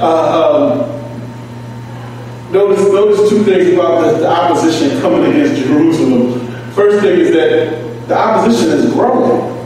Uh, 0.00 0.82
um, 0.82 2.52
notice, 2.52 2.80
notice 2.80 3.30
two 3.30 3.44
things 3.44 3.74
about 3.74 4.00
the, 4.04 4.18
the 4.18 4.28
opposition 4.28 5.00
coming 5.00 5.30
against 5.30 5.62
Jerusalem. 5.62 6.46
First 6.72 7.04
thing 7.04 7.20
is 7.20 7.30
that 7.32 8.08
the 8.08 8.18
opposition 8.18 8.76
is 8.76 8.92
growing. 8.92 9.56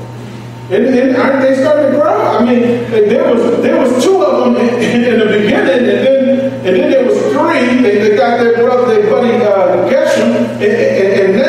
And, 0.70 0.86
and 0.86 1.16
aren't 1.16 1.42
they 1.42 1.54
starting 1.56 1.92
to 1.92 1.98
grow? 1.98 2.08
I 2.08 2.44
mean, 2.44 2.60
there 2.90 3.34
was 3.34 3.62
there 3.62 3.78
was 3.78 4.02
two 4.02 4.22
of 4.22 4.54
them 4.54 4.56
in, 4.56 5.04
in 5.04 5.18
the 5.18 5.26
beginning, 5.26 5.68
and 5.68 5.86
then 5.86 6.40
and 6.64 6.76
then 6.76 6.90
there 6.90 7.04
was 7.04 7.18
three. 7.32 7.82
They, 7.82 7.98
they 7.98 8.16
got 8.16 8.38
their 8.38 8.54
brother, 8.54 8.86
their 8.94 9.10
buddy 9.10 9.34
uh, 9.44 9.90
Geshem, 9.90 10.34
and, 10.34 10.62
and, 10.62 11.20
and 11.20 11.41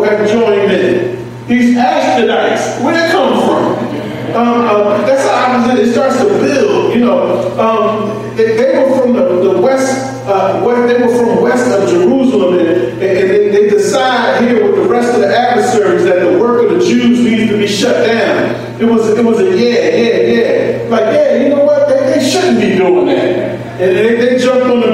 people 0.00 0.16
have 0.16 0.28
joined 0.28 0.72
in. 0.72 1.46
These 1.46 1.76
Ashdodites, 1.76 2.82
where 2.82 2.94
they 2.94 3.10
come 3.10 3.40
from? 3.44 3.90
Um, 4.36 4.60
uh, 4.64 5.06
that's 5.06 5.28
how 5.28 5.58
opposite. 5.58 5.84
It 5.84 5.92
starts 5.92 6.18
to 6.18 6.24
build. 6.24 6.94
You 6.94 7.00
know, 7.00 7.58
um, 7.58 8.36
they, 8.36 8.56
they, 8.56 8.78
were 8.78 9.00
from 9.00 9.14
the, 9.14 9.52
the 9.54 9.60
west. 9.60 10.24
Uh, 10.26 10.60
they 10.86 11.00
were 11.00 11.08
from 11.08 11.42
west 11.42 11.66
of 11.66 11.88
Jerusalem, 11.88 12.58
and, 12.60 12.68
and 12.68 13.00
they, 13.00 13.48
they 13.50 13.68
decide 13.68 14.42
here 14.42 14.64
with 14.64 14.84
the 14.84 14.88
rest 14.88 15.12
of 15.14 15.20
the 15.20 15.36
adversaries 15.36 16.04
that 16.04 16.20
the 16.20 16.38
work 16.38 16.64
of 16.64 16.78
the 16.78 16.84
Jews 16.84 17.18
needs 17.18 17.50
to 17.50 17.58
be 17.58 17.66
shut 17.66 18.06
down. 18.06 18.80
It 18.80 18.84
was 18.84 19.08
it 19.08 19.24
was 19.24 19.40
a 19.40 19.44
yeah, 19.44 19.88
yeah, 19.96 20.16
yeah. 20.20 20.88
Like 20.88 21.12
yeah, 21.12 21.42
you 21.42 21.48
know 21.48 21.64
what? 21.64 21.88
They, 21.88 22.14
they 22.14 22.30
shouldn't 22.30 22.60
be 22.60 22.76
doing 22.76 23.06
that. 23.06 23.60
And 23.80 23.96
they, 23.96 24.14
they 24.14 24.38
jumped 24.38 24.66
on 24.66 24.80
the 24.80 24.92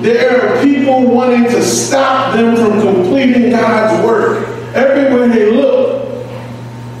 There 0.00 0.58
are 0.58 0.62
people 0.62 1.06
wanting 1.06 1.44
to 1.44 1.62
stop 1.62 2.34
them 2.34 2.56
from 2.56 2.80
completing 2.80 3.50
God's 3.50 4.04
work. 4.04 4.46
Everywhere 4.74 5.28
they 5.28 5.50
look. 5.50 6.00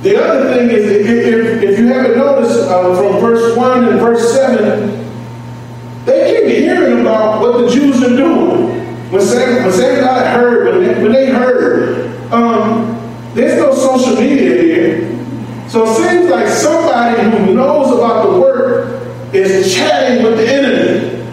The 0.02 0.22
other 0.22 0.54
thing 0.54 0.70
is, 0.70 0.86
if, 0.86 1.62
if, 1.62 1.78
you 1.78 1.88
haven't 1.88 2.16
noticed 2.16 2.58
uh, 2.68 2.96
from 2.96 3.20
verse 3.20 3.56
1 3.56 3.84
and 3.88 4.00
verse 4.00 4.32
7, 4.32 6.04
they 6.06 6.40
keep 6.40 6.64
hearing 6.64 7.02
about 7.02 7.40
what 7.40 7.58
the 7.58 7.68
Jews 7.68 8.02
are 8.02 8.16
doing. 8.16 8.80
When 9.10 9.20
Sam, 9.20 9.64
when 9.64 9.72
Sanballat 9.72 10.28
heard, 10.28 10.68
when 10.68 10.84
they, 10.84 11.02
when 11.02 11.12
they 11.12 11.26
heard, 11.26 12.10
um, 12.32 12.96
there's 13.34 13.58
no 13.58 13.74
social 13.74 14.14
media 14.14 14.62
here. 14.62 15.68
So 15.68 15.84
it 15.84 15.96
seems 15.96 16.30
like 16.30 16.46
somebody 16.46 17.22
who 17.22 17.54
knows 17.54 17.92
about 17.92 18.30
the 18.30 18.40
work 18.40 19.02
is 19.34 19.74
chatting 19.74 20.24
with 20.24 20.36
the 20.36 20.48
enemy. 20.48 21.24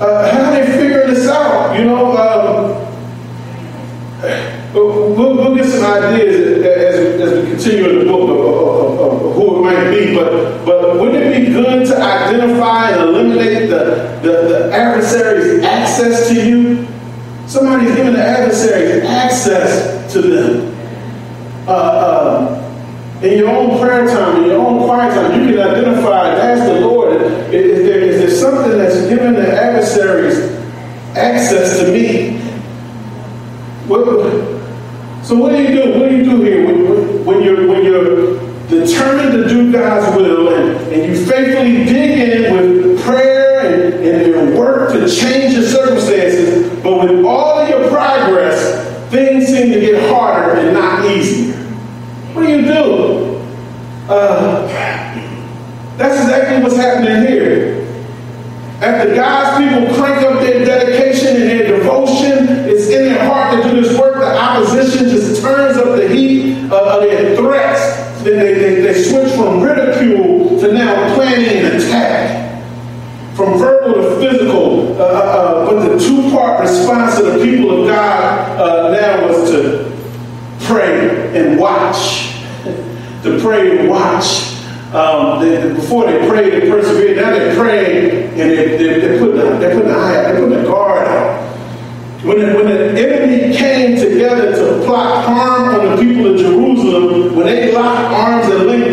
Uh, 0.00 0.30
how 0.30 0.50
are 0.50 0.52
they 0.52 0.70
figuring 0.72 1.14
this 1.14 1.28
out? 1.28 1.78
You 1.78 1.86
know, 1.86 2.16
um, 2.16 2.74
we'll, 4.74 5.14
we'll, 5.14 5.54
get 5.54 5.66
some 5.66 5.84
ideas 5.84 6.64
as, 6.64 7.20
as 7.20 7.44
we 7.44 7.50
continue 7.52 7.88
in 7.88 7.98
the 8.00 8.04
book 8.12 8.28
of, 8.30 8.38
of, 8.38 9.22
of, 9.22 9.34
who 9.34 9.56
it 9.56 9.60
might 9.62 9.90
be, 9.90 10.14
but, 10.14 10.64
but 10.64 10.98
wouldn't 10.98 11.22
it 11.22 11.46
be 11.46 11.52
good 11.52 11.86
to 11.86 12.02
identify 12.02 12.90
and 12.90 13.02
eliminate 13.02 13.68
the, 13.68 14.18
the, 14.22 14.48
the 14.48 14.72
adversary's 14.72 15.62
access 15.62 16.28
to 16.28 16.34
you? 16.34 16.88
Somebody's 17.46 17.94
giving 17.94 18.14
the 18.14 18.24
adversary 18.24 19.02
access 19.02 20.10
to 20.14 20.22
them. 20.22 20.74
Uh, 21.68 21.72
uh, 21.72 22.58
in 23.22 23.38
your 23.38 23.50
own 23.50 23.78
prayer 23.78 24.06
time, 24.06 24.42
in 24.42 24.50
your 24.50 24.66
own 24.66 24.84
quiet 24.84 25.14
time, 25.14 25.38
you 25.38 25.54
can 25.54 25.58
identify 25.60 26.30
and 26.30 26.40
ask 26.40 26.64
the 26.64 26.80
Lord, 26.80 27.20
is 27.52 27.86
there, 27.86 28.00
is 28.00 28.18
there 28.20 28.30
something 28.30 28.78
that's 28.78 29.06
giving 29.06 29.34
the 29.34 29.46
adversaries 29.46 30.38
access 31.14 31.78
to 31.78 31.92
me? 31.92 32.38
What, 33.86 34.04
so 35.24 35.36
what 35.36 35.52
do 35.52 35.62
you 35.62 35.68
do? 35.68 36.00
What 36.00 36.08
do 36.08 36.16
you 36.16 36.24
do 36.24 36.40
here 36.40 36.66
when, 36.66 37.24
when 37.24 37.42
you're 37.42 37.68
when 37.68 37.84
you're 37.84 38.40
determined 38.68 39.32
to 39.32 39.48
do 39.48 39.70
God's 39.70 40.16
will 40.16 40.54
and, 40.54 40.92
and 40.92 41.12
you 41.12 41.26
faithfully 41.26 41.84
dig 41.84 42.18
in 42.18 42.56
with 42.56 43.04
prayer 43.04 43.42
prayer 43.62 44.02
and, 44.02 44.34
and 44.34 44.58
work 44.58 44.92
to 44.92 45.08
change 45.08 45.54
your 45.54 45.62
circumstances, 45.62 46.68
but 46.82 46.98
with 47.00 47.24
all 47.24 47.60
of 47.60 47.68
your 47.68 47.88
progress, 47.88 48.88
things 49.10 49.46
seem 49.46 49.72
to 49.72 49.80
get 49.80 50.10
harder 50.10 50.58
and 50.58 50.74
not 50.74 51.04
easier. 51.10 51.54
What 52.34 52.46
do 52.46 52.48
you 52.48 52.62
do? 52.62 53.36
Uh, 54.08 54.66
that's 55.96 56.22
exactly 56.22 56.62
what's 56.62 56.76
happening 56.76 57.28
here. 57.28 57.78
After 58.80 59.14
God's 59.14 59.58
people 59.58 59.94
crank 59.94 60.24
up 60.24 60.40
their 60.40 60.64
dedication 60.64 61.36
and 61.36 61.50
their 61.50 61.78
devotion, 61.78 62.48
it's 62.68 62.88
in 62.88 63.04
their 63.04 63.24
heart 63.26 63.62
to 63.62 63.70
do 63.70 63.80
this 63.80 63.96
work, 63.96 64.16
the 64.16 64.36
opposition 64.36 65.08
just 65.08 65.40
turns 65.40 65.76
up 65.76 65.96
the 65.96 66.08
heat 66.08 66.64
of 66.64 67.02
their 67.02 67.36
threats. 67.36 68.22
Then 68.22 68.38
they, 69.02 69.08
they, 69.08 69.22
they 69.22 69.28
switch 69.28 69.34
from 69.34 69.62
ridicule 69.62 70.60
to 70.60 70.72
now 70.72 71.14
planning 71.14 71.64
an 71.64 71.76
attack. 71.76 72.42
From 73.34 73.58
verbal 73.58 73.94
to 73.94 74.16
physical, 74.20 74.92
uh, 75.00 75.04
uh, 75.04 75.08
uh 75.08 75.70
but 75.70 75.88
the 75.88 75.98
two-part 75.98 76.60
response 76.60 77.18
of 77.18 77.26
the 77.26 77.44
people 77.44 77.80
of 77.80 77.88
God 77.88 78.60
uh, 78.60 78.90
now 78.90 79.26
was 79.26 79.50
to 79.50 79.90
pray 80.60 81.34
and 81.34 81.58
watch. 81.58 82.32
to 83.22 83.38
pray 83.40 83.78
and 83.78 83.88
watch. 83.88 84.52
Um, 84.94 85.40
they, 85.40 85.72
before 85.72 86.04
they 86.04 86.28
prayed, 86.28 86.52
they 86.52 86.70
persevered. 86.70 87.16
Now 87.16 87.30
they're 87.30 87.56
praying 87.56 88.38
and 88.38 88.50
they, 88.50 88.76
they, 88.76 89.00
they're 89.00 89.18
putting 89.18 89.40
a, 89.40 89.58
they're 89.58 89.74
putting 89.74 89.90
an 89.90 89.96
eye 89.96 90.16
out, 90.16 90.32
they're 90.32 90.40
putting 90.40 90.58
a 90.58 90.64
guard 90.64 91.08
out. 91.08 91.52
When 92.22 92.38
the, 92.38 92.54
when 92.54 92.66
the 92.66 93.00
enemy 93.00 93.56
came 93.56 93.96
together 93.96 94.54
to 94.54 94.84
plot 94.84 95.24
harm 95.24 95.74
on 95.74 95.96
the 95.96 96.02
people 96.02 96.32
of 96.32 96.38
Jerusalem, 96.38 97.34
when 97.34 97.46
they 97.46 97.72
locked 97.72 98.12
arms 98.12 98.54
and 98.54 98.66
linked 98.66 98.90
the 98.90 98.91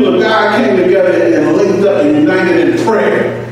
people 0.00 0.14
of 0.14 0.20
God 0.20 0.64
came 0.64 0.76
together 0.76 1.12
and 1.12 1.56
linked 1.56 1.86
up 1.86 2.02
and 2.02 2.16
united 2.16 2.68
in 2.68 2.86
prayer. 2.86 3.46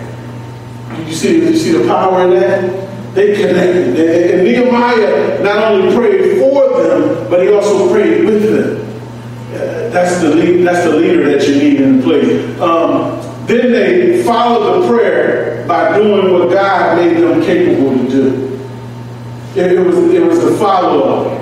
You 1.07 1.15
see, 1.15 1.39
you 1.39 1.57
see 1.57 1.73
the 1.73 1.87
power 1.87 2.25
in 2.25 2.31
that? 2.41 3.15
They 3.15 3.35
connected. 3.35 3.99
And 3.99 4.45
Nehemiah 4.45 5.43
not 5.43 5.73
only 5.73 5.95
prayed 5.95 6.39
for 6.39 6.83
them, 6.83 7.31
but 7.31 7.43
he 7.43 7.53
also 7.53 7.91
prayed 7.93 8.25
with 8.25 8.43
them. 8.43 8.85
Uh, 9.55 9.89
that's 9.91 10.21
the 10.21 10.35
lead, 10.35 10.67
that's 10.67 10.85
the 10.85 10.95
leader 10.95 11.31
that 11.31 11.49
you 11.49 11.57
need 11.57 11.81
in 11.81 12.03
place. 12.03 12.61
Um, 12.61 13.21
then 13.47 13.73
they 13.73 14.23
followed 14.23 14.83
the 14.83 14.89
prayer 14.89 15.67
by 15.67 15.97
doing 15.99 16.33
what 16.33 16.51
God 16.51 16.99
made 16.99 17.17
them 17.17 17.43
capable 17.43 17.97
to 17.97 18.09
do. 18.11 18.61
It 19.57 19.81
was, 19.81 19.97
it 20.15 20.23
was 20.23 20.45
the 20.45 20.57
follow-up. 20.59 21.41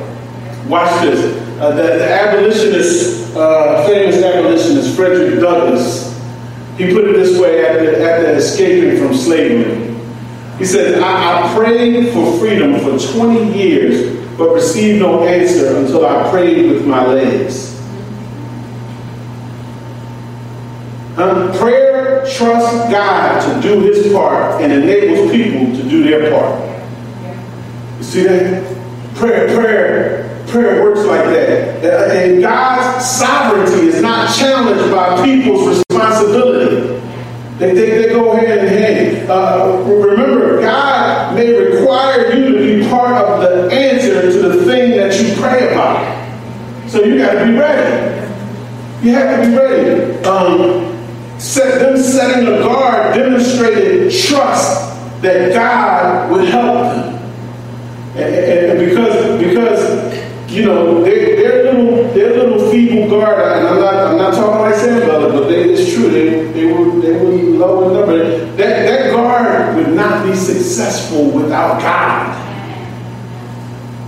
Watch 0.69 1.03
this. 1.03 1.46
Uh, 1.59 1.71
the, 1.71 1.83
the, 1.83 2.13
abolitionist, 2.13 3.35
uh, 3.35 3.87
famous 3.87 4.23
abolitionist 4.23 4.95
Frederick 4.95 5.41
Douglass, 5.41 6.15
he 6.77 6.93
put 6.93 7.09
it 7.09 7.13
this 7.15 7.41
way 7.41 7.65
after, 7.65 8.03
after 8.03 8.27
escaping 8.33 8.99
from 8.99 9.17
slavery. 9.17 9.95
He 10.59 10.67
said, 10.67 11.03
I, 11.03 11.51
I 11.51 11.55
prayed 11.55 12.13
for 12.13 12.39
freedom 12.39 12.79
for 12.81 12.99
20 12.99 13.59
years, 13.59 14.37
but 14.37 14.53
received 14.53 15.01
no 15.01 15.25
answer 15.25 15.79
until 15.79 16.05
I 16.05 16.31
prayed 16.31 16.71
with 16.71 16.87
my 16.87 17.07
legs. 17.07 17.75
Um, 21.17 21.57
prayer 21.57 22.27
trusts 22.35 22.91
God 22.91 23.41
to 23.41 23.63
do 23.67 23.81
his 23.81 24.13
part 24.13 24.61
and 24.61 24.71
enables 24.71 25.31
people 25.31 25.75
to 25.75 25.89
do 25.89 26.03
their 26.03 26.31
part. 26.31 26.61
You 27.99 28.05
see 28.05 28.23
that? 28.25 28.77
Prayer, 29.15 29.55
prayer, 29.59 30.16
prayer 30.49 30.83
works 30.83 31.05
like 31.07 31.25
that. 31.25 31.85
Uh, 31.85 32.13
and 32.13 32.41
God's 32.41 33.05
sovereignty 33.05 33.89
is 33.89 34.01
not 34.01 34.35
challenged 34.35 34.91
by 34.93 35.25
people's 35.25 35.69
responsibility. 35.69 37.03
They, 37.59 37.75
they, 37.75 37.91
they 38.03 38.09
go 38.11 38.37
hand 38.37 38.61
in 38.61 38.69
hand. 38.69 39.31
Uh, 39.31 39.83
remember, 39.87 40.61
God 40.61 41.35
may 41.35 41.53
require 41.53 42.35
you 42.35 42.53
to 42.53 42.59
be 42.59 42.89
part 42.89 43.13
of 43.13 43.41
the 43.41 43.75
answer 43.75 44.21
to 44.31 44.49
the 44.49 44.65
thing 44.65 44.91
that 44.93 45.19
you 45.21 45.35
pray 45.41 45.73
about. 45.73 46.17
So 46.89 47.03
you 47.03 47.19
got 47.19 47.33
to 47.33 47.47
be 47.47 47.53
ready. 47.59 48.27
You 49.03 49.13
have 49.15 49.43
to 49.43 49.49
be 49.49 49.57
ready. 49.57 50.25
Um, 50.25 51.41
set, 51.41 51.81
them 51.81 51.97
setting 51.97 52.47
a 52.47 52.59
guard 52.59 53.15
demonstrated 53.15 54.13
trust 54.13 54.95
that 55.23 55.53
God 55.53 56.31
would 56.31 56.49
help 56.49 56.95
them. 56.95 57.15
And, 58.17 58.71
and 58.71 58.79
because, 58.79 59.43
because 59.43 60.06
you 60.57 60.65
know, 60.65 61.05
they, 61.05 61.37
their 61.37 61.65
little, 61.65 62.09
their 62.15 62.35
little 62.35 62.71
feeble 62.71 63.11
guard, 63.11 63.59
and 63.59 63.67
I'm 63.69 63.81
not, 63.81 63.95
I'm 63.95 64.17
not 64.17 64.35
talking 64.35 64.61
like 64.61 64.75
Sanballat, 64.75 65.33
but 65.33 65.49
they, 65.49 65.65
it's 65.65 65.93
true, 65.93 66.09
they, 66.11 66.51
they 66.53 66.65
were, 66.73 66.99
they 67.01 67.13
were 67.13 67.33
low 67.59 67.89
in 67.89 67.95
number. 67.95 68.47
That, 68.57 68.57
that 68.57 69.13
guard 69.13 69.77
would 69.77 69.95
not 69.95 70.25
be 70.25 70.35
successful 70.35 71.31
without 71.31 71.81
God. 71.81 72.43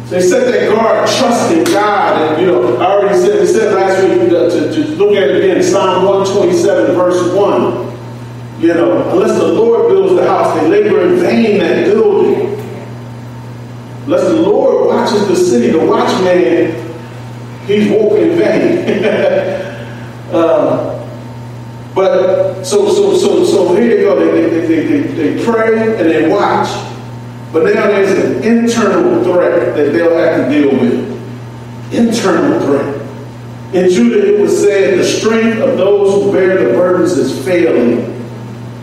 So 0.08 0.14
they 0.14 0.22
set 0.22 0.50
that 0.50 0.70
guard 0.70 1.06
trusting 1.06 1.64
God. 1.64 2.32
And, 2.32 2.40
you 2.40 2.46
know, 2.46 2.78
I 2.78 2.92
already 2.92 3.18
said, 3.18 3.46
said 3.46 3.74
last 3.74 4.02
week 4.02 4.32
uh, 4.32 4.48
to, 4.48 4.72
to 4.72 4.96
look 4.96 5.14
at 5.14 5.28
it 5.28 5.44
again, 5.44 5.62
Psalm 5.62 6.06
127, 6.06 6.94
verse 6.94 7.34
1. 7.34 8.60
You 8.62 8.74
know, 8.74 9.10
unless 9.10 9.38
the 9.38 9.48
Lord 9.48 9.88
builds 9.90 10.14
the 10.14 10.26
house, 10.26 10.58
they 10.58 10.66
labor 10.66 11.02
in 11.02 11.20
vain 11.20 11.58
that 11.58 11.84
building. 11.84 12.37
Unless 14.08 14.28
the 14.28 14.40
Lord 14.40 14.86
watches 14.86 15.28
the 15.28 15.36
city, 15.36 15.68
the 15.68 15.84
watchman, 15.84 16.72
he's 17.66 17.90
walking 17.90 18.22
in 18.22 18.38
vain. 18.38 19.04
uh, 20.32 20.94
but 21.94 22.64
so 22.64 22.88
so 22.88 23.14
so 23.14 23.44
so 23.44 23.76
here 23.76 23.96
they 23.96 24.02
go. 24.02 24.18
They, 24.18 24.48
they, 24.48 24.66
they, 24.66 24.86
they, 24.86 25.00
they 25.34 25.44
pray 25.44 25.98
and 26.00 26.08
they 26.08 26.26
watch. 26.26 26.68
But 27.52 27.64
now 27.64 27.86
there's 27.86 28.18
an 28.18 28.42
internal 28.44 29.22
threat 29.24 29.76
that 29.76 29.92
they'll 29.92 30.16
have 30.16 30.48
to 30.48 30.58
deal 30.58 30.70
with. 30.70 31.92
Internal 31.92 32.60
threat. 32.62 32.94
In 33.74 33.90
Judah, 33.90 34.36
it 34.36 34.40
was 34.40 34.58
said, 34.58 34.98
the 34.98 35.04
strength 35.04 35.60
of 35.60 35.76
those 35.76 36.14
who 36.14 36.32
bear 36.32 36.56
the 36.66 36.72
burdens 36.72 37.12
is 37.12 37.44
failing. 37.44 38.26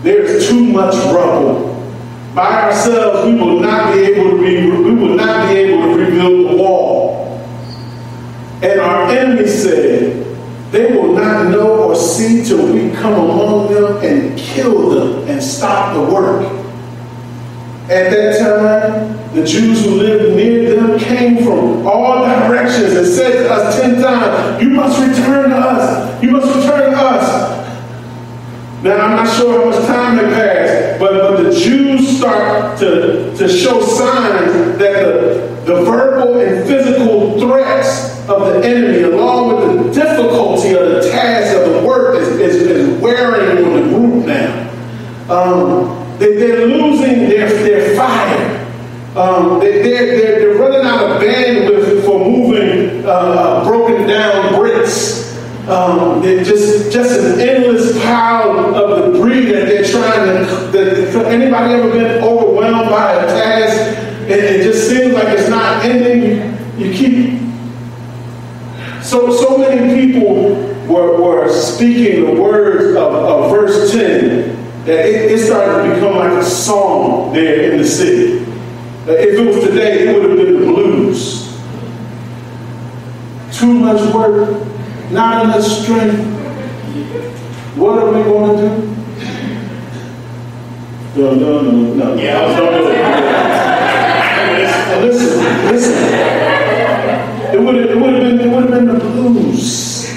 There's 0.03 0.47
too 0.47 0.63
much 0.65 0.93
rubble. 0.93 1.74
By 2.35 2.63
ourselves, 2.63 3.25
we 3.27 3.35
will 3.35 3.61
not 3.61 3.93
be 3.93 4.01
able 4.01 4.31
to 4.31 4.43
be, 4.43 4.69
we 4.69 4.93
will 4.93 5.15
not 5.15 5.47
be 5.47 5.55
able 5.55 5.83
to 5.83 5.97
rebuild 5.97 6.51
the 6.51 6.57
wall. 6.61 7.39
And 8.61 8.79
our 8.81 9.09
enemy 9.09 9.47
said, 9.47 10.25
they 10.71 10.91
will 10.91 11.13
not 11.13 11.49
know 11.49 11.85
or 11.85 11.95
see 11.95 12.43
till 12.43 12.73
we 12.73 12.91
come 12.91 13.13
among 13.13 13.73
them 13.73 13.97
and 14.03 14.37
kill 14.37 14.89
them 14.89 15.29
and 15.29 15.41
stop 15.41 15.93
the 15.93 16.13
work. 16.13 16.51
At 17.83 18.09
that 18.11 18.39
time, 18.39 19.33
the 19.33 19.45
Jews 19.45 19.85
who 19.85 19.91
lived 19.91 20.35
near 20.35 20.75
them 20.75 20.99
came 20.99 21.37
from 21.37 21.87
all 21.87 22.25
directions 22.25 22.93
and 22.95 23.07
said 23.07 23.43
to 23.43 23.53
us 23.53 23.79
ten 23.79 24.01
times, 24.01 24.61
You 24.61 24.71
must 24.71 24.99
return 24.99 25.51
to 25.51 25.55
us. 25.55 26.21
You 26.23 26.31
must 26.31 26.53
return 26.53 26.91
to 26.91 26.97
us. 26.97 27.55
Now, 28.83 28.97
I'm 28.97 29.15
not 29.15 29.35
sure 29.35 29.59
how 29.59 29.69
much 29.69 29.87
time 29.87 30.17
had 30.17 30.33
passed, 30.33 30.99
but, 30.99 31.13
but 31.13 31.43
the 31.43 31.51
Jews 31.51 31.74
start 32.03 32.77
to, 32.79 33.35
to 33.37 33.47
show 33.47 33.81
signs 33.81 34.77
that 34.77 35.03
the, 35.03 35.61
the 35.65 35.83
verbal 35.83 36.39
and 36.39 36.67
physical 36.67 37.39
threats 37.39 38.27
of 38.29 38.39
the 38.39 38.67
enemy, 38.67 39.03
along 39.03 39.55
with 39.55 39.85
the 39.85 39.91
difficulty 39.93 40.73
of 40.73 40.89
the 40.89 41.09
task 41.11 41.55
of 41.57 41.73
the 41.73 41.87
work, 41.87 42.19
is, 42.19 42.27
is, 42.39 42.55
is 42.55 43.01
wearing 43.01 43.65
on 43.65 43.73
the 43.73 43.89
group 43.89 44.25
now. 44.25 44.71
Um, 45.29 46.19
they, 46.19 46.35
they're 46.35 46.67
losing 46.67 47.29
their, 47.29 47.47
their 47.49 47.95
fire. 47.95 48.61
Um, 49.15 49.59
they, 49.59 49.81
they're, 49.81 50.17
they're, 50.17 50.39
they're 50.39 50.57
running 50.57 50.85
out 50.85 51.09
of 51.09 51.21
bandwidth 51.21 52.05
for 52.05 52.19
moving 52.19 53.05
uh, 53.05 53.63
broken 53.63 54.07
down 54.07 54.55
bricks. 54.59 55.23
Um, 55.67 56.21
they're 56.21 56.43
just, 56.43 56.91
just 56.91 57.19
an 57.19 57.39
endless 57.39 57.97
pile 58.03 58.75
of 58.75 58.84
they're. 60.25 61.11
That, 61.11 61.25
anybody 61.27 61.73
ever 61.73 61.89
been 61.89 62.23
overwhelmed 62.23 62.89
by 62.89 63.13
a 63.13 63.27
task? 63.27 63.97
And 64.21 64.31
it 64.31 64.63
just 64.63 64.89
seems 64.89 65.13
like 65.13 65.27
it's 65.29 65.49
not 65.49 65.85
ending. 65.85 66.55
You 66.79 66.93
keep. 66.93 67.45
So, 69.03 69.31
so 69.31 69.57
many 69.57 70.05
people 70.05 70.55
were, 70.87 71.21
were 71.21 71.49
speaking 71.49 72.25
the 72.25 72.41
words 72.41 72.95
of, 72.95 73.13
of 73.13 73.51
verse 73.51 73.91
10 73.91 74.83
that 74.85 75.05
it, 75.05 75.31
it 75.31 75.45
started 75.45 75.87
to 75.87 75.95
become 75.95 76.15
like 76.15 76.31
a 76.31 76.43
song 76.43 77.33
there 77.33 77.71
in 77.71 77.77
the 77.77 77.85
city. 77.85 78.43
If 79.07 79.39
it 79.39 79.45
was 79.45 79.63
today, 79.63 80.07
it 80.07 80.13
would 80.13 80.29
have 80.29 80.37
been 80.37 80.59
the 80.59 80.65
blues. 80.65 81.45
Too 83.57 83.73
much 83.73 84.13
work, 84.13 84.67
not 85.11 85.45
enough 85.45 85.63
strength. 85.63 86.19
What 87.75 87.99
are 87.99 88.07
we 88.07 88.23
going 88.23 88.57
to 88.57 88.77
do? 88.77 88.94
No, 91.15 91.33
no, 91.33 91.61
no, 91.61 91.71
no. 91.93 92.15
Yeah, 92.15 92.39
I 92.39 92.45
was 92.45 92.57
not 92.57 92.71
really 92.71 92.95
good. 92.95 93.15
listen, 95.01 95.39
listen. 95.71 95.93
It 97.53 97.61
would 97.61 97.75
have, 97.75 97.89
it 97.89 97.97
would 98.01 98.13
have 98.13 98.21
been, 98.21 98.39
it 98.41 98.49
would 98.53 98.63
have 98.63 98.71
been 98.71 98.87
the 98.87 98.99
blues. 98.99 100.11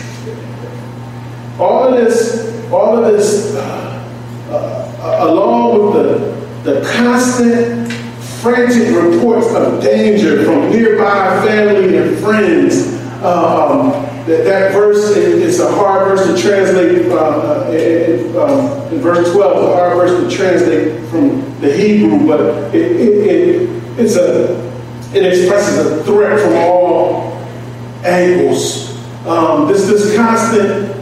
All 1.61 1.85
of 1.85 1.95
this, 1.95 2.69
all 2.73 3.05
of 3.05 3.13
this, 3.13 3.55
uh, 3.55 3.61
uh, 4.51 4.55
uh, 5.01 5.29
along 5.31 5.95
with 5.95 6.65
the, 6.65 6.73
the 6.73 6.81
constant 6.89 7.93
frantic 8.43 8.93
reports 8.93 9.55
of 9.55 9.81
danger 9.81 10.45
from 10.45 10.69
nearby 10.71 11.47
family 11.47 11.97
and 11.97 12.19
friends. 12.19 12.95
Uh, 13.23 13.71
um, 13.71 14.08
that, 14.29 14.45
that 14.45 14.73
verse 14.73 15.17
is 15.17 15.61
a 15.61 15.71
hard 15.71 16.09
verse 16.09 16.27
to 16.27 16.41
translate. 16.41 17.07
Uh, 17.07 17.17
uh 17.17 17.71
in, 17.71 18.37
um, 18.37 18.93
in 18.93 19.01
verse 19.01 19.33
12, 19.33 19.65
a 19.65 19.75
hard 19.75 19.97
verse 19.97 20.31
to 20.31 20.37
translate 20.37 21.09
from 21.11 21.41
the 21.61 21.73
Hebrew, 21.75 22.27
but 22.27 22.41
it, 22.75 22.93
it, 22.93 23.27
it, 23.27 23.99
it's 23.99 24.17
a, 24.17 24.57
it 25.15 25.25
expresses 25.25 25.79
a 25.79 26.05
threat 26.05 26.41
from 26.41 26.55
all 26.55 27.33
angles. 28.05 28.97
Um, 29.27 29.69
this, 29.69 29.87
this 29.87 30.15
constant 30.17 30.95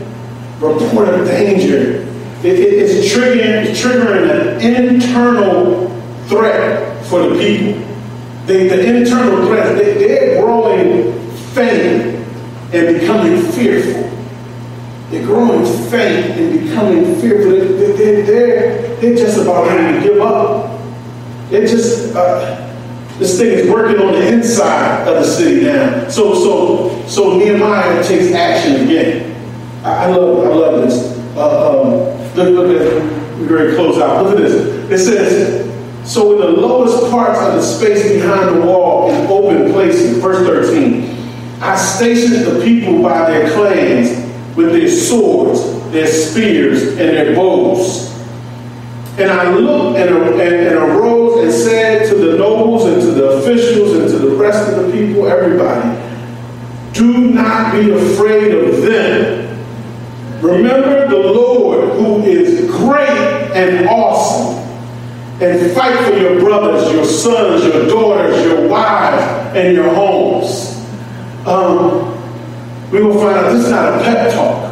report 0.61 1.09
of 1.09 1.27
danger 1.27 2.07
it, 2.45 2.61
it, 2.61 2.75
it's 2.75 3.13
triggering, 3.13 3.75
triggering 3.75 4.61
an 4.61 4.61
internal 4.63 5.89
threat 6.27 7.05
for 7.07 7.29
the 7.29 7.35
people. 7.39 7.83
The, 8.47 8.69
the 8.69 8.97
internal 8.97 9.47
threat, 9.47 9.77
they, 9.77 9.95
they're 9.95 10.43
growing 10.43 11.19
faint 11.55 12.16
and 12.73 13.01
becoming 13.01 13.41
fearful. 13.53 14.17
They're 15.11 15.25
growing 15.25 15.65
faint 15.89 16.39
and 16.39 16.61
becoming 16.61 17.15
fearful. 17.21 17.53
They, 17.53 17.93
they, 17.93 18.23
they're, 18.23 19.17
just 19.17 19.39
about 19.39 19.69
ready 19.69 19.99
to 19.99 20.05
give 20.05 20.21
up. 20.21 20.81
They're 21.49 21.67
just, 21.67 22.15
uh, 22.17 22.67
this 23.19 23.39
thing 23.39 23.53
is 23.53 23.71
working 23.71 24.01
on 24.01 24.13
the 24.15 24.33
inside 24.33 25.07
of 25.07 25.15
the 25.15 25.25
city 25.25 25.65
now. 25.65 26.09
So, 26.09 26.35
so, 26.35 27.07
so 27.07 27.39
Nehemiah 27.39 28.03
takes 28.03 28.35
action 28.35 28.83
again. 28.85 29.33
I, 29.85 30.05
I 30.05 30.07
love, 30.09 30.45
I 30.45 30.49
love 30.49 30.83
this. 30.83 31.17
Uh, 31.37 31.83
um, 31.83 32.35
look, 32.35 32.69
look 32.69 32.81
at, 32.81 33.39
we're 33.39 33.77
close 33.77 33.99
out. 33.99 34.25
Look 34.25 34.35
at 34.35 34.43
this. 34.43 34.91
It 34.91 34.99
says, 34.99 35.67
so 36.13 36.33
in 36.33 36.41
the 36.41 36.61
lowest 36.61 37.11
parts 37.11 37.39
of 37.41 37.55
the 37.55 37.63
space 37.63 38.13
behind 38.13 38.57
the 38.57 38.67
wall 38.67 39.11
in 39.11 39.27
open 39.29 39.73
places, 39.73 40.19
verse 40.19 40.47
13, 40.47 41.16
I 41.61 41.75
stationed 41.77 42.45
the 42.45 42.63
people 42.63 43.03
by 43.03 43.31
their 43.31 43.51
clans 43.55 44.27
with 44.57 44.73
their 44.73 44.91
swords, 44.91 45.91
their 45.91 46.07
spears, 46.07 46.83
and 46.89 46.99
their 46.99 47.35
bows. 47.35 48.15
And 49.19 49.31
I 49.31 49.55
looked 49.55 49.99
and, 49.99 50.41
and, 50.41 50.77
arose 50.77 51.45
and 51.45 51.53
said 51.53 52.11
to 52.11 52.15
the 52.17 52.37
nobles 52.37 52.85
and 52.85 53.01
to 53.01 53.11
the 53.13 53.29
officials 53.39 53.97
and 53.97 54.09
to 54.09 54.19
the 54.19 54.37
rest 54.37 54.71
of 54.71 54.85
the 54.85 54.93
people, 54.93 55.27
everybody, 55.27 55.99
do 56.93 57.31
not 57.31 57.73
be 57.73 57.91
afraid 57.91 58.55
of 58.55 58.83
them. 58.83 59.47
Remember 60.43 61.09
the 61.09 61.17
Lord 61.17 61.89
who 61.95 62.23
is 62.25 62.71
great 62.71 63.09
and 63.55 63.89
awesome. 63.89 64.63
And 65.41 65.73
fight 65.73 65.99
for 66.07 66.19
your 66.19 66.39
brothers, 66.41 66.93
your 66.93 67.05
sons, 67.05 67.65
your 67.65 67.87
daughters, 67.87 68.45
your 68.45 68.69
wives, 68.69 69.57
and 69.57 69.75
your 69.75 69.93
homes 69.95 70.76
um, 71.47 72.13
we 72.91 73.03
will 73.03 73.15
find 73.15 73.37
out 73.37 73.53
this 73.53 73.65
is 73.65 73.71
not 73.71 74.01
a 74.01 74.03
pep 74.03 74.33
talk. 74.35 74.67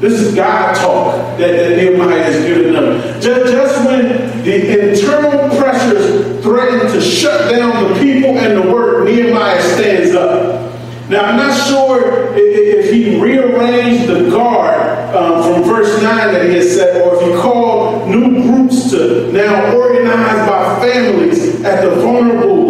This 0.00 0.20
is 0.20 0.34
God 0.34 0.76
talk 0.76 1.38
that, 1.38 1.52
that 1.52 1.76
Nehemiah 1.76 2.22
has 2.22 2.44
given 2.44 2.74
them. 2.74 3.20
Just, 3.20 3.50
just 3.50 3.86
when 3.86 4.44
the 4.44 4.90
internal 4.92 5.56
pressures 5.58 6.42
threaten 6.42 6.92
to 6.92 7.00
shut 7.00 7.50
down 7.50 7.82
the 7.82 7.98
people 7.98 8.38
and 8.38 8.62
the 8.62 8.70
work, 8.70 9.06
Nehemiah 9.06 9.62
stands 9.62 10.14
up. 10.14 10.66
Now, 11.08 11.24
I'm 11.24 11.36
not 11.36 11.66
sure 11.68 12.34
if, 12.36 12.86
if 12.86 12.92
he 12.92 13.18
rearranged 13.20 14.08
the 14.08 14.28
guard 14.28 15.14
um, 15.14 15.42
from 15.42 15.62
verse 15.62 16.02
9 16.02 16.02
that 16.02 16.46
he 16.46 16.56
had 16.56 16.64
said, 16.64 17.00
or 17.00 17.14
if 17.14 17.22
he 17.22 17.40
called 17.40 18.08
new 18.08 18.42
groups 18.42 18.90
to 18.90 19.32
now 19.32 19.74
organize 19.74 20.48
by 20.48 20.80
families 20.80 21.62
at 21.62 21.88
the 21.88 21.94
vulnerable 21.96 22.65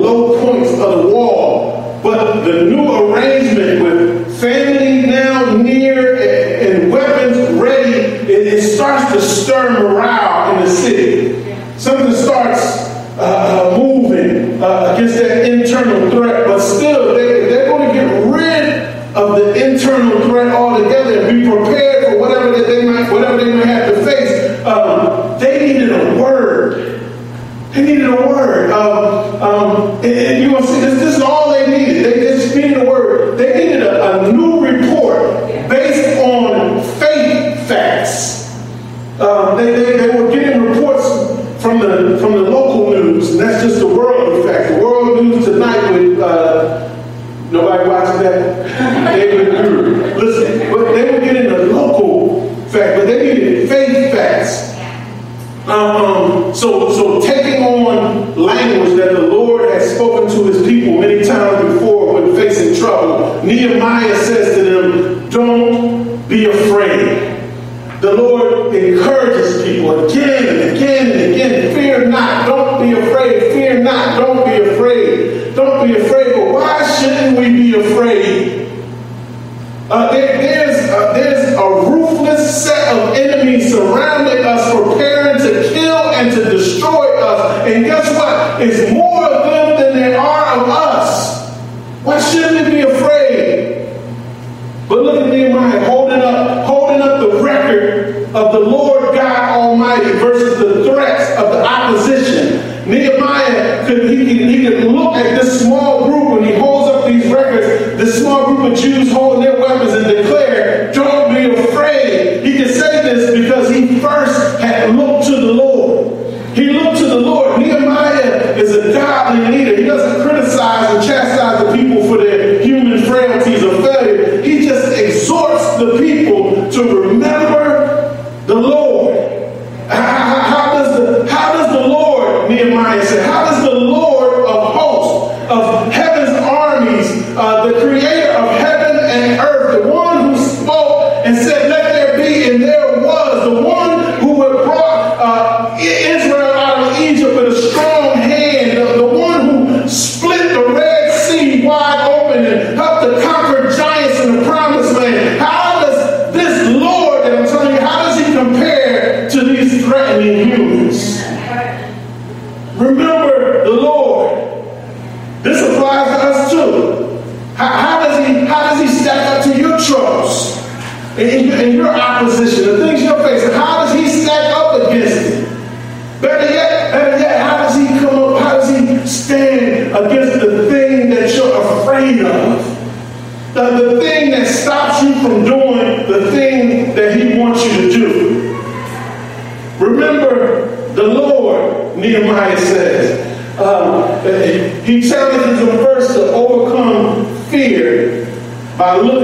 the 2.46 2.62
new 2.64 3.12
arrangement 3.12 3.82
with 3.82 4.40
family 4.40 5.06
now 5.06 5.56
near 5.56 6.16
and 6.16 6.92
weapons 6.92 7.60
ready, 7.60 7.92
it, 8.32 8.46
it 8.54 8.62
starts 8.62 9.12
to 9.12 9.20
stir 9.20 9.82
morale 9.82 10.25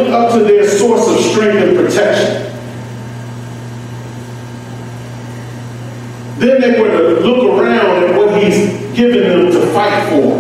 looking 0.02 0.14
up 0.14 0.32
to 0.32 0.44
their 0.44 0.68
source 0.68 1.08
of 1.08 1.24
strength 1.32 1.62
and 1.62 1.76
protection. 1.76 2.50
Then 6.38 6.60
they 6.60 6.80
were 6.80 6.88
to 6.88 7.20
look 7.20 7.58
around 7.58 8.04
at 8.04 8.16
what 8.16 8.42
he's 8.42 8.96
given 8.96 9.22
them 9.22 9.52
to 9.52 9.66
fight 9.72 10.08
for. 10.08 10.38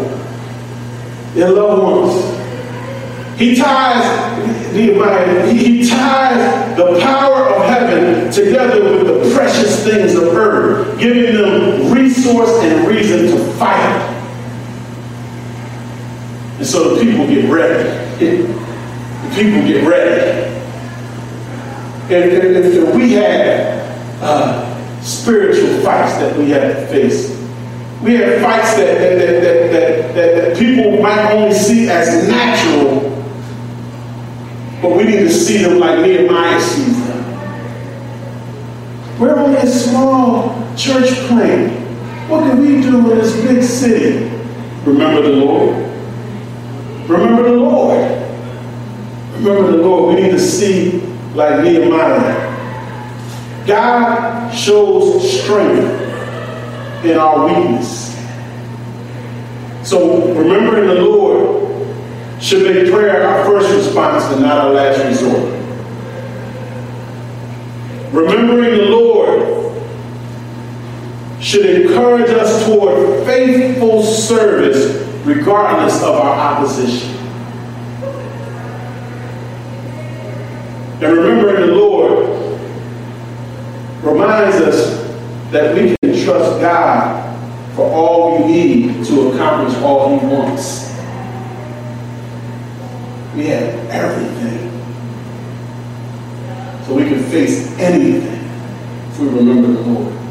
Their 1.34 1.50
loved 1.50 1.82
ones. 1.82 3.38
He 3.38 3.56
ties, 3.56 4.74
Nehemiah, 4.74 5.52
he 5.52 5.88
ties 5.88 6.76
the 6.76 7.00
power 7.00 7.48
of 7.48 7.64
heaven 7.64 8.30
together 8.30 8.84
with 8.84 9.06
the 9.06 9.34
precious 9.34 9.84
things 9.84 10.14
of 10.14 10.24
earth, 10.34 10.98
giving 10.98 11.34
them 11.34 11.92
resource 11.92 12.50
and 12.62 12.86
reason 12.86 13.26
to 13.28 13.52
fight. 13.54 14.10
And 16.58 16.66
so 16.66 16.94
the 16.94 17.02
people 17.02 17.26
get 17.26 17.50
ready. 17.50 18.51
People 19.34 19.66
get 19.66 19.86
ready. 19.86 20.52
And, 22.14 22.32
and, 22.32 22.56
and 22.56 22.94
we 22.94 23.12
have 23.12 24.22
uh, 24.22 25.00
spiritual 25.00 25.80
fights 25.80 26.18
that 26.18 26.36
we 26.36 26.50
have 26.50 26.62
to 26.62 26.86
face. 26.88 27.30
We 28.02 28.16
have 28.16 28.42
fights 28.42 28.76
that, 28.76 28.98
that, 28.98 29.18
that, 29.18 29.42
that, 29.42 30.14
that, 30.14 30.34
that 30.34 30.58
people 30.58 31.00
might 31.00 31.32
only 31.32 31.54
see 31.54 31.88
as 31.88 32.28
natural, 32.28 33.00
but 34.82 34.96
we 34.96 35.04
need 35.04 35.20
to 35.20 35.30
see 35.30 35.58
them 35.58 35.78
like 35.78 36.00
Nehemiah 36.00 36.60
sees 36.60 37.06
them. 37.06 37.22
We're 39.18 39.38
only 39.38 39.58
a 39.58 39.66
small 39.66 40.76
church 40.76 41.10
plant. 41.28 41.72
What 42.28 42.42
can 42.42 42.60
we 42.60 42.82
do 42.82 43.12
in 43.12 43.18
this 43.18 43.34
big 43.42 43.62
city? 43.62 44.28
Remember 44.84 45.22
the 45.22 45.36
Lord. 45.36 45.76
Remember 47.08 47.42
the 47.44 47.52
Lord. 47.52 48.21
Remember 49.42 49.72
the 49.72 49.78
Lord. 49.78 50.14
We 50.14 50.22
need 50.22 50.30
to 50.30 50.38
see 50.38 51.00
like 51.34 51.64
Nehemiah 51.64 52.52
God 53.66 54.52
shows 54.52 55.40
strength 55.42 57.04
in 57.04 57.18
our 57.18 57.46
weakness. 57.46 58.12
So 59.82 60.32
remembering 60.34 60.88
the 60.88 61.02
Lord 61.02 62.42
should 62.42 62.62
make 62.62 62.92
prayer 62.92 63.26
our 63.26 63.44
first 63.44 63.72
response 63.72 64.24
and 64.32 64.42
not 64.42 64.58
our 64.58 64.72
last 64.72 65.04
resort. 65.04 65.60
Remembering 68.12 68.78
the 68.78 68.84
Lord 68.84 69.72
should 71.42 71.66
encourage 71.66 72.30
us 72.30 72.66
toward 72.66 73.24
faithful 73.26 74.02
service 74.02 75.08
regardless 75.24 76.02
of 76.02 76.16
our 76.16 76.34
opposition. 76.34 77.11
And 81.02 81.16
remembering 81.16 81.66
the 81.66 81.74
Lord 81.74 82.28
reminds 84.04 84.56
us 84.58 85.02
that 85.50 85.74
we 85.74 85.96
can 86.00 86.24
trust 86.24 86.60
God 86.60 87.74
for 87.74 87.90
all 87.90 88.38
we 88.38 88.52
need 88.52 89.04
to 89.06 89.32
accomplish 89.32 89.76
all 89.82 90.16
He 90.16 90.24
wants. 90.26 90.92
We 93.34 93.46
have 93.46 93.74
everything. 93.90 94.70
So 96.86 96.94
we 96.94 97.08
can 97.08 97.24
face 97.24 97.76
anything 97.80 98.48
if 99.10 99.18
we 99.18 99.26
remember 99.26 99.72
the 99.72 99.80
Lord. 99.80 100.21